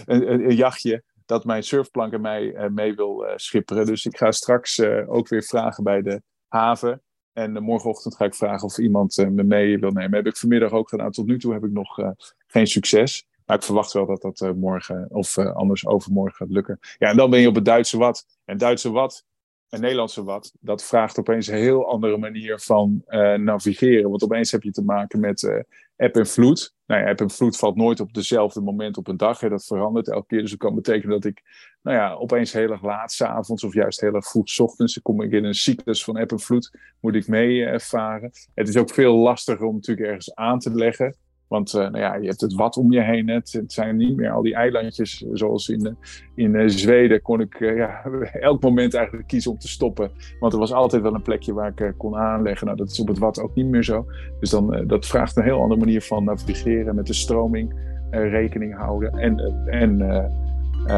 een, 0.05 0.49
een, 0.49 0.55
jachtje, 0.55 1.03
dat 1.25 1.45
mijn 1.45 1.63
surfplank 1.63 2.19
mij 2.19 2.69
mee 2.69 2.95
wil 2.95 3.25
schipperen. 3.35 3.85
Dus 3.85 4.05
ik 4.05 4.17
ga 4.17 4.31
straks 4.31 4.81
ook 5.07 5.27
weer 5.27 5.43
vragen 5.43 5.83
bij 5.83 6.01
de 6.01 6.21
haven 6.47 7.01
en 7.33 7.63
morgenochtend 7.63 8.15
ga 8.15 8.25
ik 8.25 8.35
vragen 8.35 8.67
of 8.67 8.77
iemand 8.77 9.17
me 9.17 9.43
mee 9.43 9.79
wil 9.79 9.91
nemen. 9.91 10.17
Heb 10.17 10.27
ik 10.27 10.37
vanmiddag 10.37 10.71
ook 10.71 10.89
gedaan. 10.89 11.11
Tot 11.11 11.25
nu 11.25 11.39
toe 11.39 11.53
heb 11.53 11.63
ik 11.63 11.71
nog 11.71 11.99
geen 12.47 12.67
succes. 12.67 13.27
Maar 13.45 13.57
ik 13.57 13.63
verwacht 13.63 13.93
wel 13.93 14.05
dat 14.05 14.21
dat 14.21 14.55
morgen 14.55 15.07
of 15.09 15.37
anders 15.37 15.87
overmorgen 15.87 16.35
gaat 16.35 16.49
lukken. 16.49 16.79
Ja, 16.97 17.09
en 17.09 17.17
dan 17.17 17.29
ben 17.29 17.39
je 17.39 17.47
op 17.47 17.55
het 17.55 17.65
Duitse 17.65 17.97
wat. 17.97 18.25
En 18.45 18.57
Duitse 18.57 18.91
wat 18.91 19.25
en 19.69 19.81
Nederlandse 19.81 20.23
wat, 20.23 20.53
dat 20.59 20.83
vraagt 20.83 21.19
opeens 21.19 21.47
een 21.47 21.57
heel 21.57 21.89
andere 21.89 22.17
manier 22.17 22.59
van 22.59 23.03
navigeren. 23.37 24.09
Want 24.09 24.23
opeens 24.23 24.51
heb 24.51 24.63
je 24.63 24.71
te 24.71 24.83
maken 24.83 25.19
met 25.19 25.65
app 25.97 26.15
en 26.15 26.27
vloed. 26.27 26.73
Nou 26.85 27.01
ja, 27.01 27.09
app 27.09 27.21
en 27.21 27.29
vloed 27.29 27.57
valt 27.57 27.75
nooit 27.75 27.99
op 27.99 28.13
dezelfde 28.13 28.61
moment 28.61 28.97
op 28.97 29.07
een 29.07 29.17
dag. 29.17 29.39
Hè. 29.39 29.49
Dat 29.49 29.65
verandert 29.65 30.09
elke 30.09 30.27
keer. 30.27 30.41
Dus 30.41 30.49
dat 30.49 30.59
kan 30.59 30.75
betekenen 30.75 31.09
dat 31.09 31.25
ik 31.25 31.41
nou 31.81 31.97
ja, 31.97 32.13
opeens 32.13 32.53
heel 32.53 32.71
erg 32.71 32.83
laat 32.83 33.11
s'avonds 33.11 33.63
of 33.63 33.73
juist 33.73 34.01
heel 34.01 34.13
erg 34.13 34.27
vroeg 34.27 34.49
s 34.49 34.59
ochtends. 34.59 34.93
Dan 34.93 35.03
kom 35.03 35.21
ik 35.21 35.31
in 35.31 35.43
een 35.43 35.53
cyclus 35.53 36.03
van 36.03 36.17
app 36.17 36.31
en 36.31 36.39
vloed. 36.39 36.71
Moet 36.99 37.15
ik 37.15 37.27
meevaren. 37.27 38.31
het 38.53 38.67
is 38.67 38.77
ook 38.77 38.89
veel 38.89 39.15
lastiger 39.15 39.65
om 39.65 39.75
natuurlijk 39.75 40.07
ergens 40.07 40.35
aan 40.35 40.59
te 40.59 40.73
leggen. 40.73 41.15
Want 41.47 41.73
uh, 41.73 41.81
nou 41.81 41.97
ja, 41.97 42.15
je 42.15 42.27
hebt 42.27 42.41
het 42.41 42.53
wat 42.53 42.77
om 42.77 42.91
je 42.91 43.01
heen. 43.01 43.29
Het, 43.29 43.51
het 43.51 43.73
zijn 43.73 43.97
niet 43.97 44.15
meer 44.15 44.31
al 44.31 44.41
die 44.41 44.55
eilandjes 44.55 45.25
zoals 45.31 45.69
in, 45.69 45.97
uh, 46.35 46.53
in 46.53 46.69
Zweden. 46.69 47.21
Kon 47.21 47.39
ik 47.39 47.59
ja, 47.83 48.03
elk 48.33 48.61
moment 48.61 48.93
eigenlijk 48.93 49.27
kiezen 49.27 49.51
om 49.51 49.57
te 49.57 49.67
stoppen. 49.67 50.11
Want 50.39 50.53
er 50.53 50.59
was 50.59 50.73
altijd 50.73 51.01
wel 51.01 51.13
een 51.13 51.21
plekje 51.21 51.53
waar 51.53 51.73
ik 51.75 51.93
kon 51.97 52.15
aanleggen. 52.15 52.65
Nou, 52.65 52.77
dat 52.77 52.89
is 52.89 52.99
op 52.99 53.07
het 53.07 53.17
wat 53.17 53.41
ook 53.41 53.55
niet 53.55 53.67
meer 53.67 53.83
zo. 53.83 54.05
Dus 54.39 54.49
dan, 54.49 54.83
dat 54.87 55.05
vraagt 55.05 55.37
een 55.37 55.43
heel 55.43 55.61
andere 55.61 55.79
manier 55.79 56.01
van 56.01 56.23
navigeren. 56.23 56.95
Met 56.95 57.07
de 57.07 57.13
stroming 57.13 57.85
rekening 58.09 58.75
houden. 58.75 59.13
En, 59.13 59.39
en 59.65 59.97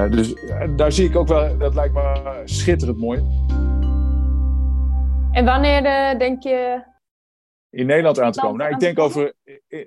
dus 0.09 0.33
daar 0.75 0.91
zie 0.91 1.09
ik 1.09 1.15
ook 1.15 1.27
wel, 1.27 1.57
dat 1.57 1.75
lijkt 1.75 1.93
me 1.93 2.41
schitterend 2.45 2.97
mooi. 2.97 3.23
En 5.31 5.45
wanneer 5.45 5.81
denk 6.17 6.43
je 6.43 6.81
in 7.69 7.85
Nederland 7.85 8.19
aan 8.19 8.31
te 8.31 8.39
komen. 8.39 8.57
Nou, 8.57 8.71
ik 8.73 8.79
denk 8.79 8.99
over, 8.99 9.33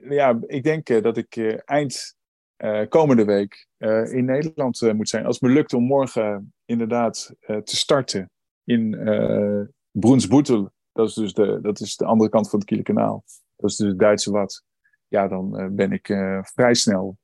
ja, 0.09 0.39
ik 0.47 0.63
denk 0.63 0.89
uh, 0.89 1.03
dat 1.03 1.17
ik 1.17 1.37
uh, 1.37 1.59
eind 1.65 2.17
uh, 2.65 2.89
komende 2.89 3.25
week 3.25 3.67
in 4.11 4.25
Nederland 4.25 4.93
moet 4.93 5.09
zijn. 5.09 5.27
Als 5.27 5.41
het 5.41 5.49
me 5.49 5.55
lukt 5.55 5.73
om 5.75 5.85
morgen 5.85 6.55
inderdaad 6.65 7.35
te 7.47 7.77
starten 7.77 8.31
in 8.65 8.93
uh, 8.93 9.61
Broensboetel. 9.91 10.73
Dat 10.93 11.09
is 11.09 11.15
dus 11.15 11.33
de, 11.33 11.59
dat 11.63 11.81
is 11.81 11.97
de 11.97 12.05
andere 12.05 12.31
kant 12.31 12.51
van 12.51 12.59
het 12.59 12.69
Kielenkanaal. 12.69 13.25
Dat 13.57 13.71
is 13.71 13.77
dus 13.77 13.89
het 13.89 13.99
Duitse 13.99 14.31
wat. 14.31 14.65
Ja, 15.09 15.29
dan 15.29 15.71
ben 15.77 15.93
ik 15.93 16.07
vrij 16.41 16.75
snel 16.75 17.19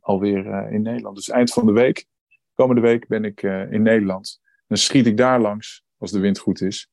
alweer 0.00 0.72
in 0.72 0.82
Nederland. 0.82 1.16
Dus 1.16 1.28
eind 1.28 1.52
van 1.52 1.66
de 1.66 1.72
week, 1.72 2.06
komende 2.54 2.80
week, 2.80 3.06
ben 3.06 3.24
ik 3.24 3.42
in 3.42 3.82
Nederland. 3.82 4.40
Dan 4.66 4.78
schiet 4.78 5.06
ik 5.06 5.16
daar 5.16 5.40
langs, 5.40 5.84
als 5.98 6.10
de 6.10 6.18
wind 6.18 6.38
goed 6.38 6.60
is. 6.60 6.90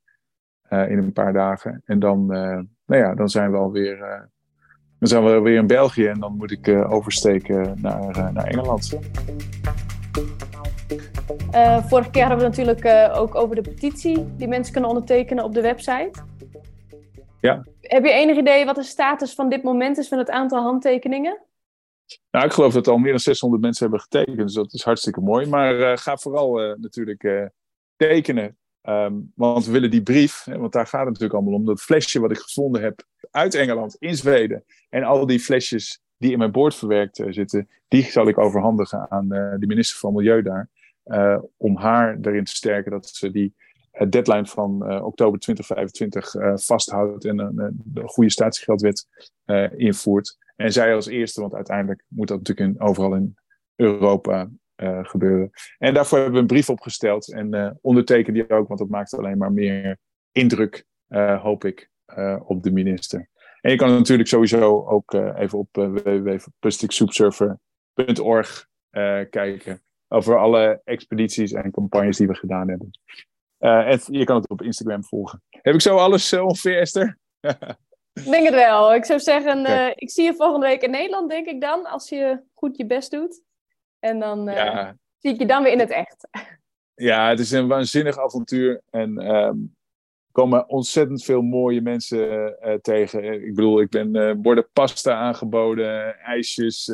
Eh, 0.71 0.89
in 0.89 0.97
een 0.97 1.13
paar 1.13 1.33
dagen. 1.33 1.81
En 1.85 1.99
dan, 1.99 2.19
uh, 2.21 2.59
nou 2.85 3.01
ja, 3.01 3.15
dan 3.15 3.29
zijn 3.29 3.51
we 3.51 3.57
alweer, 3.57 3.97
uh, 3.97 4.21
dan 4.99 5.07
zijn 5.07 5.23
we 5.23 5.39
weer 5.39 5.57
in 5.57 5.67
België 5.67 6.07
en 6.07 6.19
dan 6.19 6.37
moet 6.37 6.51
ik 6.51 6.67
oversteken 6.67 7.77
naar, 7.81 8.33
naar 8.33 8.45
Engeland. 8.45 8.99
vorige 11.87 12.09
keer 12.09 12.21
hadden 12.21 12.37
we 12.37 12.43
natuurlijk 12.43 13.11
ook 13.17 13.35
over 13.35 13.55
de 13.55 13.61
petitie 13.61 14.35
die 14.35 14.47
mensen 14.47 14.71
kunnen 14.71 14.89
ondertekenen 14.89 15.43
op 15.43 15.53
de 15.53 15.61
website. 15.61 16.11
Ja. 17.41 17.65
Heb 17.81 18.03
je 18.03 18.11
enig 18.11 18.37
idee 18.37 18.65
wat 18.65 18.75
de 18.75 18.83
status 18.83 19.33
van 19.33 19.49
dit 19.49 19.63
moment 19.63 19.97
is 19.97 20.07
van 20.07 20.17
het 20.17 20.29
aantal 20.29 20.61
handtekeningen? 20.61 21.41
Nou, 22.31 22.45
ik 22.45 22.51
geloof 22.51 22.73
dat 22.73 22.87
al 22.87 22.97
meer 22.97 23.11
dan 23.11 23.19
600 23.19 23.61
mensen 23.61 23.83
hebben 23.83 24.01
getekend, 24.01 24.37
dus 24.37 24.53
dat 24.53 24.73
is 24.73 24.83
hartstikke 24.83 25.21
mooi. 25.21 25.47
Maar 25.47 25.97
ga 25.97 26.17
vooral 26.17 26.75
natuurlijk 26.77 27.51
tekenen. 27.95 28.55
Ehm, 28.81 29.13
want 29.35 29.65
we 29.65 29.71
willen 29.71 29.91
die 29.91 30.03
brief, 30.03 30.45
want 30.45 30.71
daar 30.71 30.87
gaat 30.87 30.99
het 30.99 31.09
natuurlijk 31.09 31.33
allemaal 31.33 31.53
om, 31.53 31.65
dat 31.65 31.81
flesje 31.81 32.19
wat 32.19 32.31
ik 32.31 32.37
gevonden 32.37 32.81
heb 32.81 33.03
uit 33.31 33.55
Engeland, 33.55 33.95
in 33.99 34.15
Zweden, 34.15 34.63
en 34.89 35.03
al 35.03 35.25
die 35.25 35.39
flesjes 35.39 36.01
die 36.17 36.31
in 36.31 36.37
mijn 36.37 36.51
boord 36.51 36.75
verwerkt 36.75 37.19
uh, 37.19 37.31
zitten, 37.31 37.69
die 37.87 38.03
zal 38.03 38.27
ik 38.27 38.37
overhandigen 38.37 39.11
aan 39.11 39.33
uh, 39.33 39.53
de 39.57 39.67
minister 39.67 39.99
van 39.99 40.13
Milieu 40.13 40.41
daar, 40.41 40.69
uh, 41.05 41.37
om 41.57 41.77
haar 41.77 42.17
erin 42.21 42.43
te 42.43 42.55
sterken 42.55 42.91
dat 42.91 43.07
ze 43.07 43.31
die 43.31 43.53
deadline 44.09 44.45
van 44.45 45.01
oktober 45.03 45.39
2025 45.39 46.63
vasthoudt 46.65 47.25
en 47.25 47.39
een 47.39 47.81
goede 48.05 48.31
statiegeldwet 48.31 49.07
invoert. 49.75 50.37
En 50.55 50.71
zij 50.71 50.95
als 50.95 51.07
eerste, 51.07 51.41
want 51.41 51.53
uiteindelijk 51.53 52.03
moet 52.07 52.27
dat 52.27 52.37
natuurlijk 52.37 52.75
in, 52.75 52.81
overal 52.81 53.15
in 53.15 53.35
Europa 53.75 54.49
gebeuren. 55.01 55.49
En 55.77 55.93
daarvoor 55.93 56.17
hebben 56.17 56.35
we 56.35 56.41
een 56.41 56.47
brief 56.47 56.69
opgesteld 56.69 57.33
en 57.33 57.55
uh, 57.55 57.71
onderteken 57.81 58.33
die 58.33 58.49
ook, 58.49 58.67
want 58.67 58.79
dat 58.79 58.89
maakt 58.89 59.13
alleen 59.13 59.37
maar 59.37 59.51
meer 59.51 59.97
indruk, 60.31 60.85
uh, 61.09 61.41
hoop 61.41 61.65
ik, 61.65 61.89
op 62.43 62.63
de 62.63 62.71
minister. 62.71 63.29
En 63.61 63.71
je 63.71 63.77
kan 63.77 63.89
natuurlijk 63.89 64.29
sowieso 64.29 64.85
ook 64.85 65.13
even 65.13 65.59
op 65.59 65.67
www.plasticsoepsurfer.org 65.71 68.67
kijken 69.29 69.81
over 70.07 70.37
alle 70.37 70.81
expedities 70.83 71.51
en 71.51 71.71
campagnes 71.71 72.17
die 72.17 72.27
we 72.27 72.35
gedaan 72.35 72.69
hebben. 72.69 72.89
en 73.57 73.99
je 74.05 74.23
kan 74.23 74.35
het 74.35 74.49
op 74.49 74.61
Instagram 74.61 75.03
volgen. 75.03 75.41
Heb 75.49 75.73
ik 75.73 75.81
zo 75.81 75.97
alles 75.97 76.33
ongeveer, 76.33 76.79
Esther? 76.79 77.17
Ik 78.13 78.23
denk 78.23 78.45
het 78.45 78.53
wel. 78.53 78.95
Ik 78.95 79.05
zou 79.05 79.19
zeggen, 79.19 79.65
ik 79.95 80.11
zie 80.11 80.23
je 80.23 80.33
volgende 80.33 80.67
week 80.67 80.81
in 80.81 80.91
Nederland, 80.91 81.29
denk 81.29 81.47
ik 81.47 81.61
dan, 81.61 81.85
als 81.85 82.09
je 82.09 82.41
goed 82.53 82.77
je 82.77 82.85
best 82.85 83.11
doet. 83.11 83.41
En 84.01 84.19
dan 84.19 84.49
uh, 84.49 84.89
zie 85.17 85.33
ik 85.33 85.39
je 85.39 85.45
dan 85.45 85.63
weer 85.63 85.71
in 85.71 85.79
het 85.79 85.91
echt. 85.91 86.27
Ja, 86.93 87.29
het 87.29 87.39
is 87.39 87.51
een 87.51 87.67
waanzinnig 87.67 88.19
avontuur. 88.19 88.81
En 88.89 89.35
um, 89.35 89.75
er 90.25 90.31
komen 90.31 90.69
ontzettend 90.69 91.23
veel 91.23 91.41
mooie 91.41 91.81
mensen 91.81 92.55
uh, 92.63 92.73
tegen. 92.73 93.33
Ik 93.47 93.55
bedoel, 93.55 93.81
ik 93.81 93.89
ben 93.89 94.15
uh, 94.15 94.33
borden 94.35 94.69
pasta 94.73 95.15
aangeboden, 95.15 96.19
ijsjes. 96.19 96.91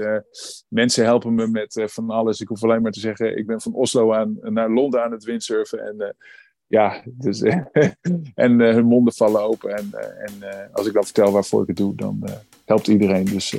mensen 0.68 1.04
helpen 1.04 1.34
me 1.34 1.48
met 1.48 1.84
van 1.86 2.10
alles. 2.10 2.42
Ik 2.42 2.48
hoef 2.48 2.64
alleen 2.64 2.82
maar 2.82 2.92
te 2.92 3.00
zeggen, 3.00 3.38
ik 3.38 3.48
ben 3.48 3.62
van 3.62 3.74
Oslo 3.74 4.14
aan, 4.14 4.38
naar 4.42 4.70
Londen 4.70 5.04
aan 5.04 5.12
het 5.12 5.24
windsurfen. 5.24 5.80
En 5.80 6.16
ja, 6.68 7.04
dus, 7.06 7.42
en 8.46 8.60
hun 8.60 8.86
monden 8.86 9.14
vallen 9.14 9.42
open. 9.42 9.76
En, 9.76 9.90
en 10.26 10.70
als 10.72 10.88
ik 10.88 10.94
dan 10.94 11.04
vertel 11.04 11.32
waarvoor 11.32 11.62
ik 11.62 11.68
het 11.68 11.78
doe, 11.78 11.96
dan 11.96 12.28
helpt 12.66 12.88
iedereen. 12.88 13.26
Dus 13.26 13.56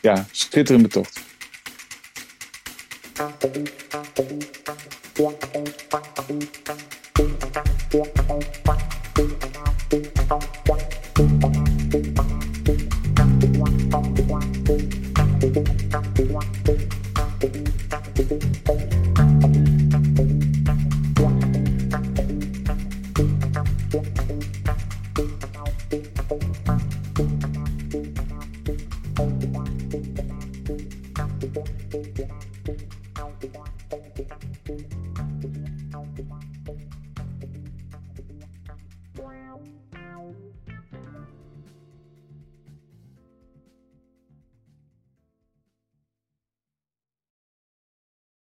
ja, 0.00 0.24
schitterende 0.30 0.88
tocht. 0.88 1.35
Thank 3.16 3.44
you. 11.44 11.45